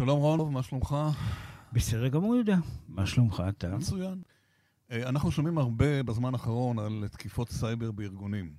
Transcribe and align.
שלום 0.00 0.20
רון, 0.20 0.52
מה 0.52 0.62
שלומך? 0.62 0.96
בסדר 1.72 2.08
גמור, 2.08 2.34
יהודה. 2.34 2.56
מה 2.88 3.06
שלומך 3.06 3.42
אתה? 3.48 3.76
מצוין. 3.76 4.22
אה, 4.90 5.08
אנחנו 5.08 5.30
שומעים 5.30 5.58
הרבה 5.58 6.02
בזמן 6.02 6.34
האחרון 6.34 6.78
על 6.78 7.04
תקיפות 7.10 7.48
סייבר 7.50 7.90
בארגונים. 7.90 8.54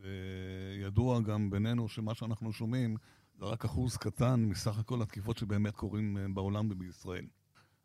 וידוע 0.00 1.20
גם 1.20 1.50
בינינו 1.50 1.88
שמה 1.88 2.14
שאנחנו 2.14 2.52
שומעים 2.52 2.96
זה 3.38 3.44
רק 3.44 3.64
אחוז 3.64 3.96
קטן 3.96 4.40
מסך 4.40 4.78
הכל 4.78 5.02
התקיפות 5.02 5.38
שבאמת 5.38 5.74
קורים 5.74 6.18
אה, 6.18 6.26
בעולם 6.34 6.68
ובישראל. 6.70 7.26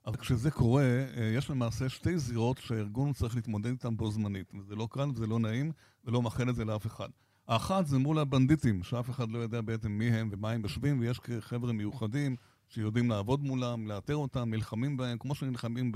אבל 0.05 0.17
כשזה 0.17 0.51
קורה, 0.51 0.83
אה, 0.83 1.31
יש 1.35 1.49
למעשה 1.49 1.89
שתי 1.89 2.17
זירות 2.17 2.57
שהארגון 2.57 3.13
צריך 3.13 3.35
להתמודד 3.35 3.71
איתן 3.71 3.97
בו 3.97 4.11
זמנית. 4.11 4.53
וזה 4.59 4.75
לא 4.75 4.87
קל 4.91 5.09
וזה 5.15 5.27
לא 5.27 5.39
נעים, 5.39 5.71
ולא 6.05 6.21
מאחל 6.21 6.49
את 6.49 6.55
זה 6.55 6.65
לאף 6.65 6.87
אחד. 6.87 7.09
האחת 7.47 7.85
זה 7.85 7.97
מול 7.97 8.19
הבנדיטים, 8.19 8.83
שאף 8.83 9.09
אחד 9.09 9.31
לא 9.31 9.39
יודע 9.39 9.61
בעצם 9.61 9.91
מי 9.91 10.09
הם 10.11 10.29
ומה 10.31 10.51
הם 10.51 10.61
יושבים, 10.61 10.99
ויש 10.99 11.19
חבר'ה 11.39 11.73
מיוחדים 11.73 12.35
שיודעים 12.71 13.09
לעבוד 13.09 13.43
מולם, 13.43 13.87
לאתר 13.87 14.15
אותם, 14.15 14.49
נלחמים 14.49 14.97
בהם, 14.97 15.17
כמו 15.17 15.35
שנלחמים 15.35 15.91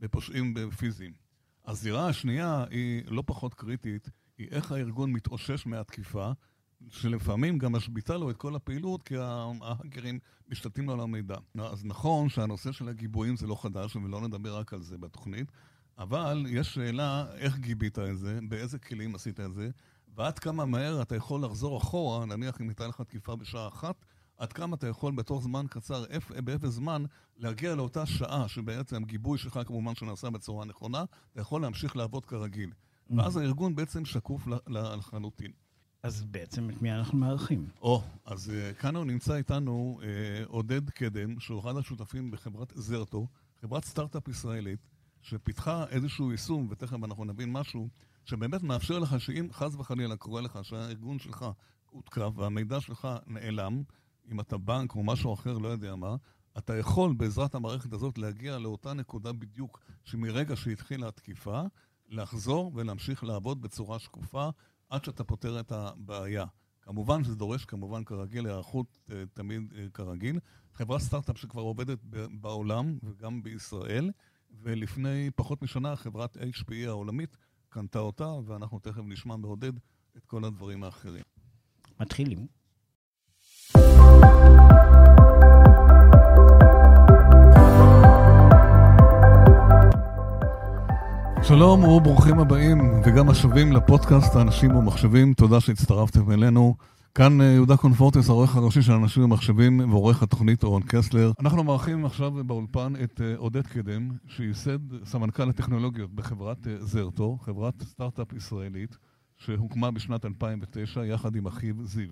בפושעים 0.00 0.54
פיזיים. 0.78 1.12
הזירה 1.66 2.08
השנייה 2.08 2.64
היא 2.70 3.02
לא 3.06 3.22
פחות 3.26 3.54
קריטית, 3.54 4.10
היא 4.38 4.48
איך 4.50 4.72
הארגון 4.72 5.12
מתאושש 5.12 5.66
מהתקיפה, 5.66 6.32
שלפעמים 6.88 7.58
גם 7.58 7.72
משביתה 7.72 8.16
לו 8.16 8.30
את 8.30 8.36
כל 8.36 8.56
הפעילות, 8.56 9.02
כי 9.02 9.14
ההאקרים 9.16 10.18
משתתים 10.48 10.86
לו 10.86 10.92
על 10.92 11.00
המידע. 11.00 11.36
אז 11.58 11.84
נכון 11.84 12.28
שהנושא 12.28 12.72
של 12.72 12.88
הגיבויים 12.88 13.36
זה 13.36 13.46
לא 13.46 13.62
חדש, 13.62 13.96
ולא 13.96 14.20
נדבר 14.20 14.56
רק 14.56 14.72
על 14.72 14.82
זה 14.82 14.98
בתוכנית, 14.98 15.52
אבל 15.98 16.46
יש 16.48 16.74
שאלה 16.74 17.26
איך 17.34 17.58
גיבית 17.58 17.98
את 17.98 18.18
זה, 18.18 18.38
באיזה 18.48 18.78
כלים 18.78 19.14
עשית 19.14 19.40
את 19.40 19.54
זה, 19.54 19.70
ועד 20.14 20.38
כמה 20.38 20.64
מהר 20.64 21.02
אתה 21.02 21.16
יכול 21.16 21.44
לחזור 21.44 21.78
אחורה, 21.78 22.26
נניח 22.26 22.60
אם 22.60 22.68
הייתה 22.68 22.86
לך 22.86 23.00
תקיפה 23.00 23.36
בשעה 23.36 23.68
אחת, 23.68 24.04
עד 24.40 24.52
כמה 24.52 24.76
אתה 24.76 24.86
יכול 24.86 25.12
בתוך 25.12 25.42
זמן 25.42 25.66
קצר, 25.70 26.04
באפס 26.44 26.68
זמן, 26.68 27.04
להגיע 27.36 27.74
לאותה 27.74 28.06
שעה 28.06 28.48
שבעצם 28.48 29.04
גיבוי 29.04 29.38
שלך 29.38 29.60
כמובן 29.66 29.94
שנעשה 29.94 30.30
בצורה 30.30 30.64
נכונה, 30.64 31.04
אתה 31.32 31.40
יכול 31.40 31.62
להמשיך 31.62 31.96
לעבוד 31.96 32.24
כרגיל. 32.24 32.70
Mm-hmm. 32.70 33.14
ואז 33.16 33.36
הארגון 33.36 33.74
בעצם 33.74 34.04
שקוף 34.04 34.48
לחלוטין. 34.66 35.50
אז 36.02 36.24
בעצם 36.24 36.70
את 36.70 36.82
מי 36.82 36.92
אנחנו 36.92 37.18
מארחים? 37.18 37.68
או, 37.82 38.02
אז 38.24 38.52
uh, 38.52 38.74
כאן 38.74 38.96
הוא 38.96 39.04
נמצא 39.04 39.34
איתנו 39.34 40.00
uh, 40.00 40.04
עודד 40.48 40.90
קדם, 40.90 41.40
שהוא 41.40 41.60
אחד 41.60 41.76
השותפים 41.76 42.30
בחברת 42.30 42.72
זרטו, 42.76 43.26
חברת 43.60 43.84
סטארט-אפ 43.84 44.28
ישראלית, 44.28 44.80
שפיתחה 45.22 45.84
איזשהו 45.90 46.30
יישום, 46.30 46.66
ותכף 46.70 47.04
אנחנו 47.04 47.24
נבין 47.24 47.52
משהו, 47.52 47.88
שבאמת 48.24 48.62
מאפשר 48.62 48.98
לך 48.98 49.20
שאם 49.20 49.48
חס 49.52 49.74
וחלילה 49.74 50.16
קורה 50.16 50.40
לך 50.40 50.58
שהארגון 50.62 51.18
שלך 51.18 51.46
הותקף 51.90 52.30
והמידע 52.36 52.80
שלך 52.80 53.08
נעלם, 53.26 53.82
אם 54.30 54.40
אתה 54.40 54.58
בנק 54.58 54.94
או 54.94 55.02
משהו 55.02 55.34
אחר, 55.34 55.58
לא 55.58 55.68
יודע 55.68 55.94
מה, 55.96 56.16
אתה 56.58 56.76
יכול 56.76 57.12
בעזרת 57.12 57.54
המערכת 57.54 57.92
הזאת 57.92 58.18
להגיע 58.18 58.58
לאותה 58.58 58.92
נקודה 58.92 59.32
בדיוק 59.32 59.80
שמרגע 60.04 60.56
שהתחילה 60.56 61.08
התקיפה, 61.08 61.62
לחזור 62.08 62.72
ולהמשיך 62.74 63.24
לעבוד 63.24 63.62
בצורה 63.62 63.98
שקופה 63.98 64.48
עד 64.88 65.04
שאתה 65.04 65.24
פותר 65.24 65.60
את 65.60 65.72
הבעיה. 65.72 66.44
כמובן 66.82 67.24
שזה 67.24 67.36
דורש, 67.36 67.64
כמובן 67.64 68.04
כרגיל, 68.04 68.46
היערכות 68.46 68.98
אה, 69.10 69.22
תמיד 69.34 69.72
אה, 69.76 69.86
כרגיל. 69.94 70.38
חברה 70.72 70.98
סטארט-אפ 70.98 71.38
שכבר 71.38 71.62
עובדת 71.62 71.98
בעולם 72.40 72.98
וגם 73.02 73.42
בישראל, 73.42 74.10
ולפני 74.62 75.30
פחות 75.36 75.62
משנה 75.62 75.96
חברת 75.96 76.36
HPE 76.36 76.86
העולמית 76.86 77.36
קנתה 77.68 77.98
אותה, 77.98 78.28
ואנחנו 78.46 78.78
תכף 78.78 79.02
נשמע 79.04 79.36
מעודד 79.36 79.72
את 80.16 80.24
כל 80.26 80.44
הדברים 80.44 80.84
האחרים. 80.84 81.24
מתחילים. 82.00 82.59
שלום 91.50 91.84
וברוכים 91.84 92.38
הבאים 92.38 92.78
וגם 93.06 93.28
השבים 93.28 93.72
לפודקאסט 93.72 94.36
האנשים 94.36 94.76
ומחשבים, 94.76 95.34
תודה 95.34 95.60
שהצטרפתם 95.60 96.32
אלינו. 96.32 96.74
כאן 97.14 97.40
אה, 97.40 97.46
יהודה 97.46 97.76
קונפורטס, 97.76 98.28
העורך 98.28 98.56
הראשי 98.56 98.82
של 98.82 98.92
אנשים 98.92 99.24
ומחשבים 99.24 99.90
ועורך 99.90 100.22
התוכנית 100.22 100.62
אורן 100.62 100.82
קסלר. 100.82 101.32
אנחנו 101.40 101.64
מארחים 101.64 102.04
עכשיו 102.04 102.30
באולפן 102.30 102.92
את 103.04 103.20
אה, 103.20 103.34
עודד 103.36 103.66
קדם, 103.66 104.10
שייסד 104.26 105.04
סמנכ"ל 105.04 105.48
הטכנולוגיות 105.48 106.14
בחברת 106.14 106.66
אה, 106.66 106.76
זרטו, 106.78 107.38
חברת 107.40 107.82
סטארט-אפ 107.82 108.32
ישראלית, 108.32 108.98
שהוקמה 109.36 109.90
בשנת 109.90 110.24
2009 110.24 111.04
יחד 111.04 111.36
עם 111.36 111.46
אחיו 111.46 111.74
זיו. 111.84 112.10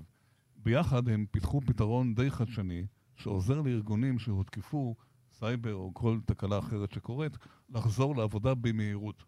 ביחד 0.65 1.09
הם 1.09 1.25
פיתחו 1.31 1.61
פתרון 1.61 2.15
די 2.15 2.31
חדשני, 2.31 2.87
שעוזר 3.17 3.61
לארגונים 3.61 4.19
שהותקפו, 4.19 4.95
סייבר 5.39 5.75
או 5.75 5.91
כל 5.95 6.19
תקלה 6.27 6.59
אחרת 6.59 6.93
שקורית, 6.93 7.39
לחזור 7.69 8.17
לעבודה 8.17 8.55
במהירות. 8.55 9.25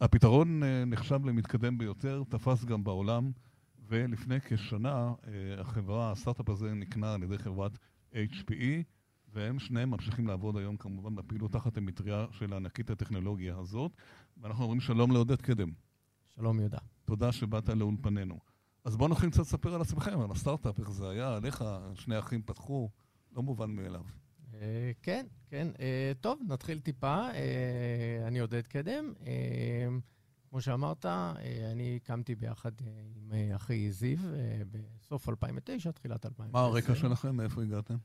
הפתרון 0.00 0.62
אה, 0.62 0.84
נחשב 0.84 1.26
למתקדם 1.26 1.78
ביותר, 1.78 2.22
תפס 2.28 2.64
גם 2.64 2.84
בעולם, 2.84 3.30
ולפני 3.88 4.40
כשנה 4.40 5.12
אה, 5.26 5.60
החברה, 5.60 6.10
הסטארט-אפ 6.10 6.48
הזה 6.48 6.74
נקנה 6.74 7.14
על 7.14 7.22
ידי 7.22 7.38
חברת 7.38 7.78
HPE, 8.12 8.82
והם 9.32 9.58
שניהם 9.58 9.90
ממשיכים 9.90 10.26
לעבוד 10.26 10.56
היום 10.56 10.76
כמובן 10.76 11.14
בפעילות 11.14 11.52
תחת 11.52 11.76
המטריה 11.76 12.26
של 12.30 12.52
ענקית 12.52 12.90
הטכנולוגיה 12.90 13.58
הזאת. 13.58 13.92
ואנחנו 14.36 14.64
אומרים 14.64 14.80
שלום 14.80 15.12
לעודד 15.12 15.42
קדם. 15.42 15.70
שלום 16.36 16.60
יהודה. 16.60 16.78
תודה 17.04 17.32
שבאת 17.32 17.68
לאולפנינו. 17.68 18.38
אז 18.84 18.96
בואו 18.96 19.08
נתחיל 19.08 19.30
קצת 19.30 19.40
לספר 19.40 19.74
על 19.74 19.80
עצמכם, 19.80 20.20
על 20.20 20.30
הסטארט-אפ, 20.30 20.80
איך 20.80 20.90
זה 20.90 21.10
היה, 21.10 21.36
עליך, 21.36 21.64
שני 21.94 22.18
אחים 22.18 22.42
פתחו, 22.42 22.90
לא 23.32 23.42
מובן 23.42 23.70
מאליו. 23.70 24.23
אה, 24.62 24.92
כן, 25.02 25.26
כן. 25.48 25.68
אה, 25.80 26.12
טוב, 26.20 26.40
נתחיל 26.48 26.80
טיפה. 26.80 27.28
אה, 27.30 28.24
אני 28.26 28.38
עודד 28.38 28.66
קדם. 28.66 29.12
כמו 30.50 30.60
שאמרת, 30.60 31.06
אני 31.72 31.98
הקמתי 32.02 32.34
ביחד 32.34 32.72
עם 33.16 33.32
אחי 33.56 33.92
זיו 33.92 34.18
בסוף 34.70 35.28
2009, 35.28 35.90
תחילת 35.90 36.26
2010. 36.26 36.52
מה 36.58 36.64
הרקע 36.64 36.94
שלכם? 36.94 37.36
מאיפה 37.36 37.62
הגעתם? 37.62 37.96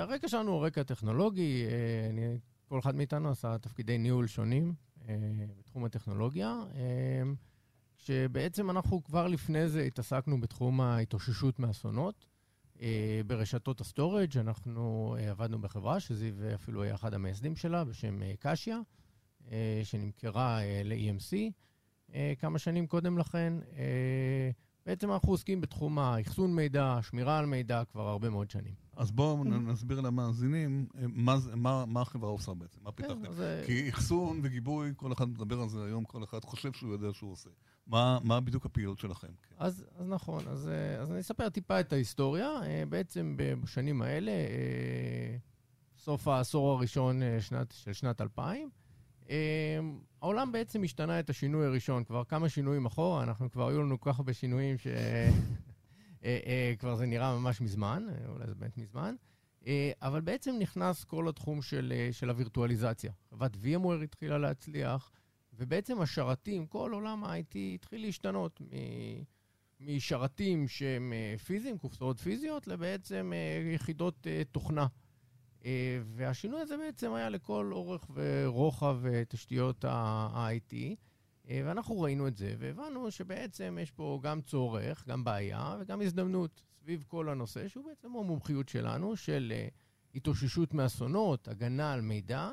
הרקע 0.00 0.28
שלנו 0.28 0.52
הוא 0.52 0.66
רקע 0.66 0.82
טכנולוגי. 0.82 1.66
אני, 2.10 2.38
כל 2.68 2.78
אחד 2.78 2.94
מאיתנו 2.94 3.30
עשה 3.30 3.58
תפקידי 3.58 3.98
ניהול 3.98 4.26
שונים 4.26 4.74
בתחום 5.58 5.84
הטכנולוגיה. 5.84 6.54
שבעצם 7.98 8.70
אנחנו 8.70 9.04
כבר 9.04 9.26
לפני 9.26 9.68
זה 9.68 9.82
התעסקנו 9.82 10.40
בתחום 10.40 10.80
ההתאוששות 10.80 11.58
מאסונות. 11.58 12.26
אה, 12.80 13.20
ברשתות 13.26 13.80
ה 13.80 13.87
storage 13.87 14.38
אנחנו 14.38 15.16
אה, 15.18 15.30
עבדנו 15.30 15.60
בחברה, 15.60 16.00
שזיו 16.00 16.34
אפילו 16.54 16.82
היה 16.82 16.94
אחד 16.94 17.14
המייסדים 17.14 17.56
שלה, 17.56 17.84
בשם 17.84 18.22
אה, 18.22 18.32
קשיה, 18.38 18.80
שנמכרה 19.84 20.60
ל-EMC 20.84 21.52
כמה 22.38 22.58
שנים 22.58 22.86
קודם 22.86 23.18
לכן. 23.18 23.54
בעצם 24.86 25.12
אנחנו 25.12 25.32
עוסקים 25.32 25.60
בתחום 25.60 25.98
האחסון 25.98 26.54
מידע, 26.54 26.98
שמירה 27.02 27.38
על 27.38 27.46
מידע 27.46 27.82
כבר 27.84 28.08
הרבה 28.08 28.30
מאוד 28.30 28.50
שנים. 28.50 28.74
אז 28.96 29.10
בואו 29.10 29.44
נסביר 29.44 30.00
למאזינים 30.00 30.86
מה, 30.94 31.36
מה, 31.54 31.84
מה 31.86 32.00
החברה 32.00 32.30
עושה 32.30 32.54
בעצם, 32.54 32.80
מה 32.82 32.92
פיתחתם. 32.92 33.22
כן, 33.24 33.62
כי 33.66 33.88
אחסון 33.90 34.40
וגיבוי, 34.42 34.92
כל 34.96 35.12
אחד 35.12 35.28
מדבר 35.28 35.60
על 35.60 35.68
זה 35.68 35.84
היום, 35.84 36.04
כל 36.04 36.24
אחד 36.24 36.44
חושב 36.44 36.72
שהוא 36.72 36.92
יודע 36.92 37.08
שהוא 37.12 37.32
עושה. 37.32 37.50
מה, 37.88 38.18
מה 38.22 38.40
בדיוק 38.40 38.66
הפעילות 38.66 38.98
שלכם? 38.98 39.28
אז, 39.58 39.84
אז 39.96 40.08
נכון, 40.08 40.48
אז, 40.48 40.70
אז 41.00 41.10
אני 41.10 41.20
אספר 41.20 41.48
טיפה 41.48 41.80
את 41.80 41.92
ההיסטוריה. 41.92 42.50
אה, 42.62 42.82
בעצם 42.88 43.34
בשנים 43.36 44.02
האלה, 44.02 44.30
אה, 44.30 45.36
סוף 45.98 46.28
העשור 46.28 46.72
הראשון 46.72 47.22
אה, 47.22 47.40
שנת, 47.40 47.72
של 47.72 47.92
שנת 47.92 48.20
2000, 48.20 48.70
העולם 50.22 50.52
בעצם 50.52 50.84
השתנה 50.84 51.20
את 51.20 51.30
השינוי 51.30 51.66
הראשון, 51.66 52.04
כבר 52.04 52.24
כמה 52.24 52.48
שינויים 52.48 52.86
אחורה, 52.86 53.22
אנחנו 53.22 53.50
כבר 53.50 53.68
היו 53.68 53.82
לנו 53.82 54.00
כל 54.00 54.12
כך 54.12 54.18
הרבה 54.18 54.32
שינויים 54.32 54.76
שכבר 54.78 54.96
זה 56.98 57.06
נראה 57.06 57.38
ממש 57.38 57.60
מזמן, 57.60 58.06
אולי 58.28 58.46
זה 58.46 58.54
באמת 58.54 58.78
מזמן. 58.78 59.14
אבל 60.02 60.20
בעצם 60.20 60.54
נכנס 60.58 61.04
כל 61.04 61.28
התחום 61.28 61.62
של, 61.62 61.92
של 62.12 62.30
הווירטואליזציה. 62.30 63.12
חברת 63.30 63.54
VMware 63.54 64.04
התחילה 64.04 64.38
להצליח, 64.38 65.10
ובעצם 65.58 66.00
השרתים, 66.00 66.66
כל 66.66 66.92
עולם 66.92 67.24
ה-IT 67.24 67.56
התחיל 67.74 68.02
להשתנות 68.02 68.60
משרתים 69.80 70.68
שהם 70.68 71.12
אה, 71.12 71.38
פיזיים, 71.38 71.78
קופסאות 71.78 72.20
פיזיות, 72.20 72.66
לבעצם 72.66 73.32
אה, 73.34 73.70
יחידות 73.74 74.26
אה, 74.26 74.42
תוכנה. 74.52 74.86
והשינוי 76.04 76.60
הזה 76.60 76.76
בעצם 76.76 77.12
היה 77.12 77.28
לכל 77.28 77.70
אורך 77.72 78.10
ורוחב 78.14 78.98
תשתיות 79.28 79.84
ה-IT, 79.84 80.74
ואנחנו 81.44 82.00
ראינו 82.00 82.28
את 82.28 82.36
זה, 82.36 82.54
והבנו 82.58 83.10
שבעצם 83.10 83.78
יש 83.82 83.90
פה 83.90 84.20
גם 84.22 84.40
צורך, 84.40 85.04
גם 85.08 85.24
בעיה 85.24 85.76
וגם 85.80 86.00
הזדמנות 86.00 86.62
סביב 86.80 87.04
כל 87.08 87.28
הנושא, 87.28 87.68
שהוא 87.68 87.84
בעצם 87.84 88.08
המומחיות 88.08 88.68
שלנו, 88.68 89.16
של 89.16 89.52
התאוששות 90.14 90.74
מאסונות, 90.74 91.48
הגנה 91.48 91.92
על 91.92 92.00
מידע, 92.00 92.50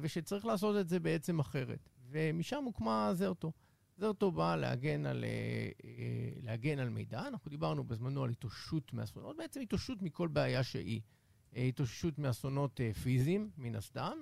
ושצריך 0.00 0.44
לעשות 0.44 0.76
את 0.80 0.88
זה 0.88 1.00
בעצם 1.00 1.38
אחרת. 1.38 1.88
ומשם 2.14 2.64
הוקמה 2.64 3.10
זרטו. 3.14 3.52
זרטו 3.96 4.30
בא 4.30 4.56
להגן 4.56 5.06
על, 5.06 5.24
אה, 5.24 5.70
אה, 5.84 6.30
להגן 6.42 6.78
על 6.78 6.88
מידע. 6.88 7.28
אנחנו 7.28 7.50
דיברנו 7.50 7.84
בזמנו 7.84 8.24
על 8.24 8.30
התאוששות 8.30 8.92
מאסונות, 8.92 9.36
בעצם 9.36 9.60
התאוששות 9.60 10.02
מכל 10.02 10.28
בעיה 10.28 10.62
שהיא. 10.62 11.00
אה, 11.56 11.62
התאוששות 11.62 12.18
מאסונות 12.18 12.80
פיזיים, 13.02 13.50
מן 13.56 13.74
הסתם, 13.74 14.18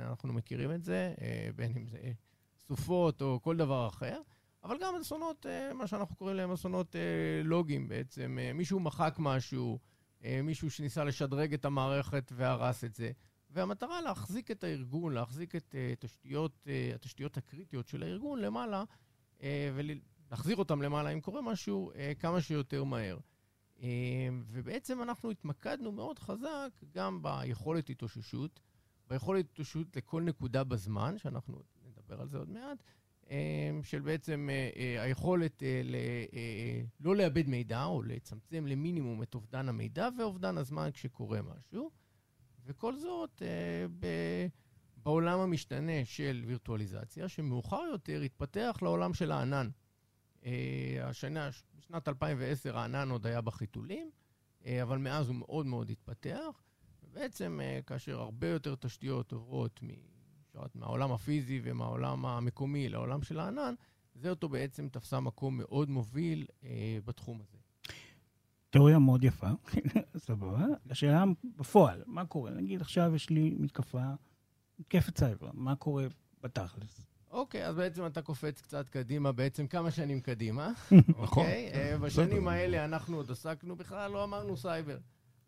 אנחנו 0.00 0.32
מכירים 0.32 0.72
את 0.72 0.84
זה, 0.84 1.14
בין 1.56 1.76
אם 1.76 1.88
זה 1.88 2.12
סופות 2.58 3.22
או 3.22 3.40
כל 3.42 3.56
דבר 3.56 3.88
אחר, 3.88 4.20
אבל 4.64 4.76
גם 4.80 4.94
אסונות, 5.00 5.46
מה 5.74 5.86
שאנחנו 5.86 6.16
קוראים 6.16 6.36
להם 6.36 6.52
אסונות 6.52 6.96
לוגיים 7.44 7.88
בעצם. 7.88 8.38
מישהו 8.54 8.80
מחק 8.80 9.16
משהו, 9.18 9.78
מישהו 10.42 10.70
שניסה 10.70 11.04
לשדרג 11.04 11.54
את 11.54 11.64
המערכת 11.64 12.32
והרס 12.36 12.84
את 12.84 12.94
זה. 12.94 13.10
והמטרה 13.52 14.00
להחזיק 14.00 14.50
את 14.50 14.64
הארגון, 14.64 15.12
להחזיק 15.12 15.56
את 15.56 15.74
uh, 15.74 16.00
תשתיות, 16.00 16.66
uh, 16.66 16.94
התשתיות 16.94 17.36
הקריטיות 17.36 17.88
של 17.88 18.02
הארגון 18.02 18.38
למעלה, 18.38 18.84
uh, 19.38 19.42
ולהחזיר 19.74 20.56
אותם 20.56 20.82
למעלה 20.82 21.10
אם 21.10 21.20
קורה 21.20 21.42
משהו 21.42 21.92
uh, 21.92 22.20
כמה 22.20 22.40
שיותר 22.40 22.84
מהר. 22.84 23.18
Uh, 23.78 23.82
ובעצם 24.46 25.02
אנחנו 25.02 25.30
התמקדנו 25.30 25.92
מאוד 25.92 26.18
חזק 26.18 26.70
גם 26.94 27.22
ביכולת 27.22 27.90
התאוששות, 27.90 28.60
ביכולת 29.08 29.44
התאוששות 29.52 29.96
לכל 29.96 30.22
נקודה 30.22 30.64
בזמן, 30.64 31.18
שאנחנו 31.18 31.62
נדבר 31.88 32.20
על 32.20 32.28
זה 32.28 32.38
עוד 32.38 32.50
מעט, 32.50 32.82
uh, 33.24 33.28
של 33.82 34.00
בעצם 34.00 34.48
uh, 34.48 34.76
uh, 34.76 35.02
היכולת 35.02 35.62
uh, 35.62 35.64
ל, 35.84 35.94
uh, 36.30 36.36
לא 37.00 37.16
לאבד 37.16 37.48
מידע 37.48 37.84
או 37.84 38.02
לצמצם 38.02 38.66
למינימום 38.66 39.22
את 39.22 39.34
אובדן 39.34 39.68
המידע 39.68 40.08
ואובדן 40.18 40.58
הזמן 40.58 40.90
כשקורה 40.92 41.40
משהו. 41.42 42.01
וכל 42.66 42.96
זאת 42.98 43.42
אה, 43.42 43.86
ב- 44.00 44.46
בעולם 44.96 45.38
המשתנה 45.40 46.04
של 46.04 46.42
וירטואליזציה, 46.46 47.28
שמאוחר 47.28 47.82
יותר 47.92 48.20
התפתח 48.20 48.78
לעולם 48.82 49.14
של 49.14 49.32
הענן. 49.32 49.68
אה, 50.44 50.50
השנה, 51.02 51.50
בשנת 51.78 52.08
2010 52.08 52.78
הענן 52.78 53.10
עוד 53.10 53.26
היה 53.26 53.40
בחיתולים, 53.40 54.10
אה, 54.66 54.82
אבל 54.82 54.98
מאז 54.98 55.28
הוא 55.28 55.36
מאוד 55.36 55.66
מאוד 55.66 55.90
התפתח. 55.90 56.62
ובעצם 57.02 57.60
אה, 57.62 57.80
כאשר 57.86 58.20
הרבה 58.20 58.48
יותר 58.48 58.74
תשתיות 58.74 59.32
עוברות 59.32 59.80
מ- 59.82 60.12
מהעולם 60.74 61.12
הפיזי 61.12 61.60
ומהעולם 61.64 62.26
המקומי 62.26 62.88
לעולם 62.88 63.22
של 63.22 63.38
הענן, 63.40 63.74
זה 64.14 64.30
אותו 64.30 64.48
בעצם 64.48 64.88
תפסה 64.88 65.20
מקום 65.20 65.58
מאוד 65.58 65.90
מוביל 65.90 66.46
אה, 66.64 66.98
בתחום 67.04 67.40
הזה. 67.40 67.58
תיאוריה 68.72 68.98
מאוד 68.98 69.24
יפה, 69.24 69.46
סבבה. 70.16 70.66
השאלה 70.90 71.24
בפועל, 71.56 72.02
מה 72.06 72.26
קורה? 72.26 72.50
נגיד 72.50 72.80
עכשיו 72.80 73.14
יש 73.14 73.30
לי 73.30 73.56
מתקפה, 73.58 74.02
מתקפת 74.78 75.18
סייבר, 75.18 75.50
מה 75.54 75.76
קורה 75.76 76.06
בתכלס? 76.42 77.06
אוקיי, 77.30 77.66
אז 77.66 77.76
בעצם 77.76 78.06
אתה 78.06 78.22
קופץ 78.22 78.60
קצת 78.60 78.88
קדימה, 78.88 79.32
בעצם 79.32 79.66
כמה 79.66 79.90
שנים 79.90 80.20
קדימה. 80.20 80.72
נכון. 81.08 81.44
אוקיי? 81.44 81.70
אה, 81.74 81.98
בשנים. 81.98 82.48
האלה 82.48 82.84
אנחנו 82.84 83.16
עוד 83.16 83.30
עסקנו, 83.30 83.76
בכלל 83.76 84.10
לא 84.10 84.24
אמרנו 84.24 84.56
סייבר. 84.56 84.98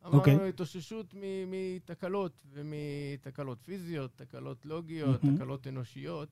אוקיי. 0.04 0.34
אמרנו 0.34 0.48
התאוששות 0.48 1.14
מתקלות, 1.46 2.42
ומתקלות 2.52 3.58
פיזיות, 3.62 4.10
תקלות 4.16 4.66
לוגיות. 4.66 5.20
תקלות 5.36 5.66
אנושיות. 5.66 6.28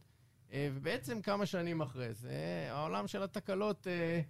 אה, 0.53 0.69
ובעצם 0.75 1.23
כמה 1.23 1.47
שנים 1.47 1.81
אחרי 1.81 2.15
זה, 2.15 2.69
העולם 2.71 3.07
של 3.07 3.23
התקלות, 3.23 3.87
אה, 3.87 4.21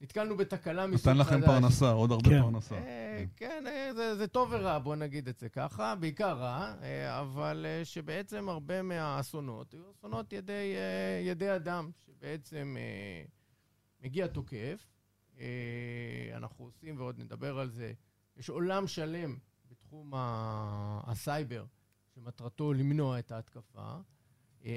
נתקלנו 0.00 0.36
בתקלה 0.36 0.86
מסוג 0.86 1.00
חדש. 1.00 1.20
נתן 1.26 1.36
לכם 1.36 1.46
פרנסה, 1.46 1.90
עוד 1.90 2.10
הרבה 2.10 2.30
כן. 2.30 2.40
פרנסה. 2.42 2.74
אה, 2.74 3.24
כן, 3.36 3.64
אה, 3.66 3.90
זה, 3.94 4.16
זה 4.16 4.26
טוב 4.26 4.48
ורע, 4.52 4.78
בוא 4.78 4.96
נגיד 4.96 5.28
את 5.28 5.38
זה 5.38 5.48
ככה, 5.48 5.94
בעיקר 5.94 6.32
רע, 6.38 6.74
אה, 6.82 7.20
אבל 7.20 7.66
אה, 7.68 7.84
שבעצם 7.84 8.48
הרבה 8.48 8.82
מהאסונות 8.82 9.72
היו 9.74 9.82
אסונות 9.98 10.32
ידי, 10.32 10.74
אה, 10.76 11.20
ידי 11.30 11.54
אדם, 11.56 11.90
שבעצם 12.06 12.76
אה, 12.78 13.24
מגיע 14.00 14.26
תוקף, 14.26 14.86
אה, 15.38 15.46
אנחנו 16.36 16.64
עושים 16.64 16.98
ועוד 16.98 17.18
נדבר 17.18 17.58
על 17.58 17.70
זה, 17.70 17.92
יש 18.36 18.48
עולם 18.48 18.86
שלם 18.86 19.36
בתחום 19.70 20.14
ה- 20.14 21.00
הסייבר, 21.06 21.64
שמטרתו 22.14 22.72
למנוע 22.72 23.18
את 23.18 23.32
ההתקפה, 23.32 23.94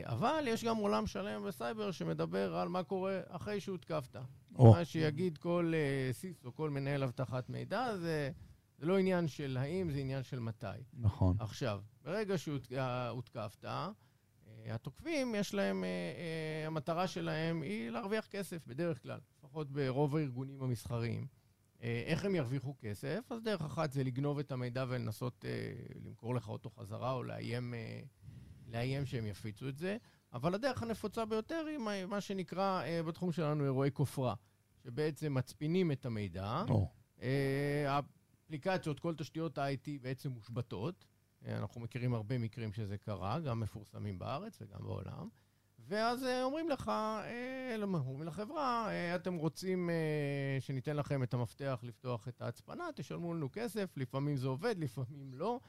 אבל 0.03 0.43
יש 0.47 0.63
גם 0.63 0.77
עולם 0.77 1.07
שלם 1.07 1.43
בסייבר 1.47 1.91
שמדבר 1.91 2.55
על 2.55 2.67
מה 2.69 2.83
קורה 2.83 3.19
אחרי 3.27 3.59
שהותקפת. 3.59 4.15
או, 4.57 4.71
מה 4.71 4.85
שיגיד 4.85 5.37
כל 5.37 5.73
אה, 5.75 6.13
CISO 6.13 6.45
או 6.45 6.55
כל 6.55 6.69
מנהל 6.69 7.03
אבטחת 7.03 7.49
מידע, 7.49 7.97
זה, 7.97 8.31
זה 8.77 8.85
לא 8.85 8.97
עניין 8.97 9.27
של 9.27 9.57
האם, 9.59 9.91
זה 9.91 9.99
עניין 9.99 10.23
של 10.23 10.39
מתי. 10.39 10.67
נכון. 10.93 11.35
עכשיו, 11.39 11.81
ברגע 12.03 12.37
שהותקפת, 12.37 13.65
אה, 13.65 13.89
התוקפים, 14.65 15.35
יש 15.35 15.53
להם, 15.53 15.83
אה, 15.83 15.89
אה, 15.89 16.67
המטרה 16.67 17.07
שלהם 17.07 17.61
היא 17.61 17.89
להרוויח 17.89 18.27
כסף, 18.27 18.67
בדרך 18.67 19.03
כלל, 19.03 19.19
לפחות 19.37 19.71
ברוב 19.71 20.15
הארגונים 20.15 20.63
המסחריים. 20.63 21.27
אה, 21.83 22.03
איך 22.05 22.25
הם 22.25 22.35
ירוויחו 22.35 22.75
כסף? 22.79 23.31
אז 23.31 23.41
דרך 23.43 23.61
אחת 23.61 23.91
זה 23.91 24.03
לגנוב 24.03 24.39
את 24.39 24.51
המידע 24.51 24.85
ולנסות 24.87 25.45
אה, 25.47 25.73
למכור 26.05 26.35
לך 26.35 26.49
אותו 26.49 26.69
חזרה, 26.69 27.11
או 27.11 27.23
לאיים, 27.23 27.73
אה, 27.73 27.99
לאיים 28.67 29.05
שהם 29.05 29.25
יפיצו 29.25 29.69
את 29.69 29.77
זה. 29.77 29.97
אבל 30.33 30.55
הדרך 30.55 30.83
הנפוצה 30.83 31.25
ביותר 31.25 31.65
היא 31.67 31.77
מה- 32.07 32.21
שנקרא 32.21 32.81
אה, 32.83 33.03
בתחום 33.03 33.31
שלנו 33.31 33.63
אירועי 33.63 33.91
כופרה, 33.91 34.33
שבעצם 34.83 35.33
מצפינים 35.33 35.91
את 35.91 36.05
המידע. 36.05 36.63
אה, 37.21 37.99
האפליקציות, 38.45 38.99
כל 38.99 39.15
תשתיות 39.15 39.57
ה-IT 39.57 39.89
בעצם 40.01 40.29
מושבתות. 40.31 41.05
אה, 41.45 41.57
אנחנו 41.57 41.81
מכירים 41.81 42.13
הרבה 42.13 42.37
מקרים 42.37 42.73
שזה 42.73 42.97
קרה, 42.97 43.39
גם 43.39 43.59
מפורסמים 43.59 44.19
בארץ 44.19 44.57
וגם 44.61 44.79
בעולם. 44.83 45.29
ואז 45.79 46.23
אה, 46.23 46.43
אומרים 46.43 46.69
לך, 46.69 46.89
אה? 46.89 47.75
אומרים 47.83 48.27
לחברה, 48.27 48.89
אתם 49.15 49.35
רוצים 49.35 49.89
שניתן 50.59 50.95
לכם 50.95 51.23
את 51.23 51.33
המפתח 51.33 51.79
לפתוח 51.83 52.27
את 52.27 52.41
ההצפנה, 52.41 52.83
תשלמו 52.95 53.33
לנו 53.33 53.49
כסף, 53.53 53.93
לפעמים 53.97 54.37
זה 54.37 54.47
עובד, 54.47 54.75
לפעמים 54.79 55.33
לא. 55.33 55.59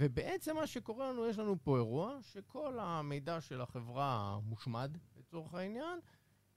ובעצם 0.00 0.56
מה 0.56 0.66
שקורה 0.66 1.12
לנו, 1.12 1.26
יש 1.26 1.38
לנו 1.38 1.56
פה 1.62 1.76
אירוע 1.76 2.18
שכל 2.22 2.78
המידע 2.80 3.40
של 3.40 3.60
החברה 3.60 4.38
מושמד, 4.42 4.96
לצורך 5.16 5.54
העניין. 5.54 5.98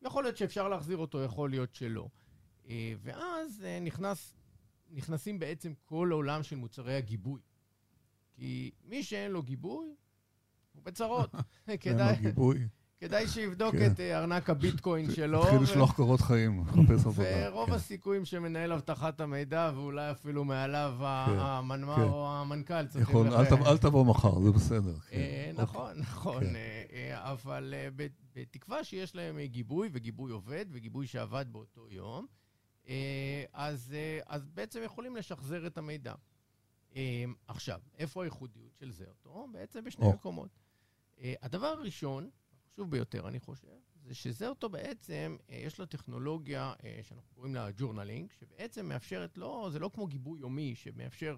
יכול 0.01 0.23
להיות 0.23 0.37
שאפשר 0.37 0.69
להחזיר 0.69 0.97
אותו, 0.97 1.23
יכול 1.23 1.49
להיות 1.49 1.75
שלא. 1.75 2.07
אה, 2.69 2.93
ואז 3.01 3.63
אה, 3.65 3.79
נכנס, 3.79 4.35
נכנסים 4.89 5.39
בעצם 5.39 5.73
כל 5.85 6.09
העולם 6.11 6.43
של 6.43 6.55
מוצרי 6.55 6.95
הגיבוי. 6.95 7.41
כי 8.33 8.71
מי 8.83 9.03
שאין 9.03 9.31
לו 9.31 9.43
גיבוי, 9.43 9.95
הוא 10.73 10.83
בצרות. 10.83 11.31
אין 11.67 11.77
כדאי, 11.77 12.15
לו 12.15 12.21
גיבוי. 12.21 12.67
כדאי 13.03 13.27
שיבדוק 13.27 13.75
כן. 13.75 13.91
את 13.91 13.99
אה, 13.99 14.19
ארנק 14.19 14.49
הביטקוין 14.49 15.11
שלו. 15.11 15.43
התחיל 15.43 15.59
ו- 15.59 15.63
לשלוח 15.63 15.95
קורות 15.95 16.21
חיים, 16.21 16.61
לחפש 16.67 17.05
עבודה. 17.05 17.29
ורוב 17.49 17.69
כן. 17.69 17.75
הסיכויים 17.75 18.25
שמנהל 18.25 18.71
אבטחת 18.73 19.21
המידע, 19.21 19.71
ואולי 19.75 20.11
אפילו 20.11 20.43
מעליו 20.45 20.95
כן, 20.99 21.05
המנמ"ר. 21.39 22.03
או 22.09 22.27
המנכ"ל 22.31 22.87
צריכים... 22.87 23.25
לח- 23.27 23.33
אל 23.33 23.45
תב- 23.45 23.63
אל 23.67 23.77
תבוא 23.77 24.05
מחר, 24.05 24.39
זה 24.39 24.51
בסדר. 24.51 24.93
אה, 25.11 25.49
אוקיי. 25.51 25.63
נכון, 25.63 25.99
נכון. 25.99 26.43
אה, 26.55 27.31
אבל 27.31 27.73
בתקווה 28.33 28.83
שיש 28.83 29.15
להם 29.15 29.39
גיבוי, 29.41 29.89
וגיבוי 29.93 30.31
עובד, 30.31 30.65
וגיבוי 30.71 31.07
שעבד 31.07 31.45
באותו 31.51 31.87
יום, 31.89 32.25
אז 33.53 33.95
בעצם 34.53 34.79
יכולים 34.85 35.15
לשחזר 35.15 35.67
את 35.67 35.77
המידע. 35.77 36.13
עכשיו, 37.47 37.79
איפה 37.97 38.23
הייחודיות 38.23 38.75
של 38.79 38.91
זרטו? 38.91 39.47
בעצם 39.51 39.83
בשני. 39.83 40.09
מקומות. 40.09 40.49
הדבר 41.41 41.67
הראשון, 41.67 42.29
החשוב 42.73 42.91
ביותר, 42.91 43.27
אני 43.27 43.39
חושב, 43.39 43.67
זה 44.03 44.13
שזרטו 44.15 44.69
בעצם, 44.69 45.37
אה, 45.49 45.55
יש 45.55 45.79
לה 45.79 45.85
טכנולוגיה 45.85 46.73
אה, 46.83 46.99
שאנחנו 47.03 47.29
קוראים 47.33 47.55
לה 47.55 47.69
ג'ורנלינג, 47.77 48.31
שבעצם 48.31 48.85
מאפשרת, 48.85 49.37
לא, 49.37 49.69
זה 49.71 49.79
לא 49.79 49.89
כמו 49.93 50.07
גיבוי 50.07 50.39
יומי, 50.39 50.75
שמאפשר 50.75 51.37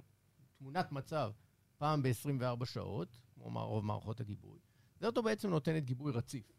תמונת 0.57 0.91
מצב 0.91 1.31
פעם 1.77 2.03
ב-24 2.03 2.65
שעות, 2.65 3.17
כמו 3.33 3.67
רוב 3.67 3.85
מערכות 3.85 4.19
הגיבוי. 4.19 4.59
זרטו 4.99 5.23
בעצם 5.23 5.49
נותנת 5.49 5.85
גיבוי 5.85 6.11
רציף. 6.11 6.51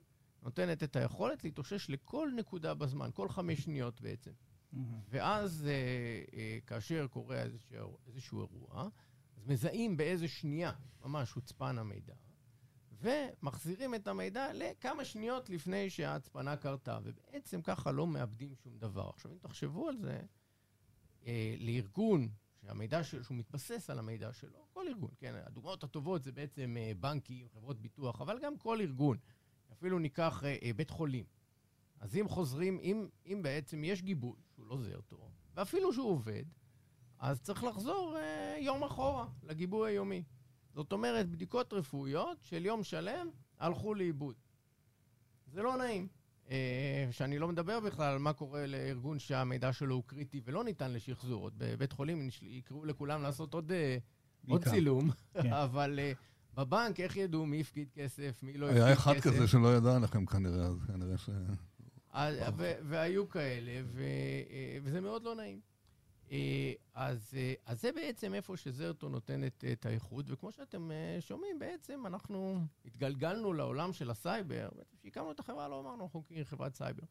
נותנת 0.43 0.83
את 0.83 0.97
היכולת 0.97 1.45
להתאושש 1.45 1.91
לכל 1.91 2.31
נקודה 2.37 2.75
בזמן, 2.75 3.11
כל 3.15 3.29
חמש 3.29 3.61
שניות 3.61 4.01
בעצם. 4.01 4.33
ואז 5.09 5.67
אה, 5.67 6.39
אה, 6.39 6.59
כאשר 6.67 7.07
קורה 7.07 7.43
איזשהו, 7.43 7.99
איזשהו 8.07 8.41
אירוע, 8.41 8.89
אז 9.37 9.47
מזהים 9.47 9.97
באיזה 9.97 10.29
שנייה 10.29 10.73
ממש 11.05 11.33
הוצפן 11.33 11.79
המידע, 11.79 12.15
ומחזירים 13.01 13.95
את 13.95 14.09
המידע 14.09 14.53
לכמה 14.55 15.05
שניות 15.05 15.51
לפני 15.51 15.91
שההצפנה 15.91 16.57
קרתה, 16.57 16.99
ובעצם 17.03 17.63
ככה 17.63 17.93
לא 17.93 18.07
מאבדים 18.07 18.55
שום 18.55 18.79
דבר. 18.79 19.09
עכשיו, 19.09 19.33
אם 19.33 19.39
תחשבו 19.39 19.89
על 19.89 19.97
זה, 19.97 20.21
אה, 21.27 21.55
לארגון 21.59 22.29
שהמידע 22.61 23.05
שלו, 23.05 23.25
שהוא 23.25 23.37
מתבסס 23.37 23.91
על 23.91 23.99
המידע 23.99 24.33
שלו, 24.33 24.67
כל 24.73 24.89
ארגון, 24.89 25.11
כן, 25.19 25.35
הדוגמאות 25.47 25.85
הטובות 25.85 26.23
זה 26.23 26.33
בעצם 26.33 26.77
אה, 26.79 26.93
בנקים, 27.01 27.49
חברות 27.55 27.81
ביטוח, 27.81 28.21
אבל 28.21 28.39
גם 28.43 28.59
כל 28.59 28.81
ארגון. 28.81 29.17
אפילו 29.73 29.99
ניקח 29.99 30.45
אה, 30.45 30.57
אה, 30.63 30.73
בית 30.73 30.91
חולים. 30.91 31.25
אז 32.01 32.17
אם 32.17 32.29
חוזרים, 32.29 32.79
אם, 32.83 33.09
אם 33.27 33.41
בעצם 33.43 33.85
יש 33.85 34.03
גיבוי, 34.03 34.37
שהוא 34.55 34.67
לא 34.67 34.79
זהר 34.83 35.01
טוב, 35.01 35.31
ואפילו 35.55 35.93
שהוא 35.93 36.11
עובד, 36.11 36.45
אז 37.19 37.41
צריך 37.41 37.65
לחזור 37.65 38.17
אה, 38.19 38.57
יום 38.61 38.85
אחורה 38.85 39.27
לגיבוי 39.43 39.91
היומי. 39.91 40.23
זאת 40.77 40.93
אומרת, 40.93 41.29
בדיקות 41.31 41.73
רפואיות 41.73 42.39
של 42.43 42.67
יום 42.67 42.83
שלם 42.83 43.29
הלכו 43.59 43.95
לאיבוד. 43.95 44.35
זה 45.53 45.63
לא 45.63 45.77
נעים. 45.77 46.09
אה, 46.51 47.09
שאני 47.11 47.39
לא 47.39 47.49
מדבר 47.49 47.81
בכלל 47.81 48.13
על 48.13 48.19
מה 48.19 48.33
קורה 48.33 48.67
לארגון 48.67 49.19
שהמידע 49.19 49.73
שלו 49.73 49.95
הוא 49.95 50.03
קריטי 50.07 50.41
ולא 50.45 50.65
ניתן 50.65 50.93
לשחזור. 50.93 51.43
עוד 51.43 51.53
בבית 51.57 51.93
חולים 51.93 52.29
יקראו 52.43 52.85
לכולם 52.85 53.23
לעשות 53.23 53.55
עוד, 53.55 53.73
אה, 53.73 53.97
עוד. 54.49 54.69
צילום, 54.69 55.11
כן. 55.43 55.53
אבל 55.65 55.99
אה, 55.99 56.13
בבנק, 56.55 57.01
איך 57.01 57.17
ידעו 57.17 57.47
מי 57.47 57.61
הפקיד 57.61 57.89
כסף, 57.95 58.43
מי 58.43 58.59
לא 58.59 58.67
הפקיד 58.67 58.83
היה 58.83 58.97
כסף? 58.97 59.03
אחד 59.03 59.21
כזה 59.21 59.49
שלא 59.49 59.77
ידע 59.77 59.97
עליכם 59.97 60.27
כנראה, 60.27 60.67
אז 60.67 60.79
כנראה 60.87 61.19
ש... 61.19 61.31
והיו 62.89 63.29
כאלה, 63.29 63.81
ו- 63.85 64.03
וזה 64.83 65.01
מאוד 65.01 65.23
לא 65.23 65.35
נעים. 65.35 65.61
אה, 66.31 66.73
אז, 66.95 67.35
אה, 67.37 67.55
אז 67.67 67.81
זה 67.81 67.93
בעצם 67.93 68.35
איפה 68.35 68.57
שזרטו 68.57 69.09
נותנת 69.09 69.65
אה, 69.65 69.73
את 69.73 69.87
האיכות, 69.87 70.25
וכמו 70.29 70.53
שאתם 70.53 70.91
שומעים, 71.21 71.59
בעצם 71.59 72.07
אנחנו 72.07 72.59
התגלגלנו 72.85 73.53
לעולם 73.53 73.93
של 73.93 74.11
הסייבר, 74.11 74.69
בעצם 74.77 74.97
כשהקמנו 74.97 75.33
את 75.33 75.41
החברה 75.41 75.69
לא 75.69 75.81
אמרנו 75.81 76.05
אנחנו 76.05 76.23
חברת 76.45 76.75
סייבר. 76.75 77.03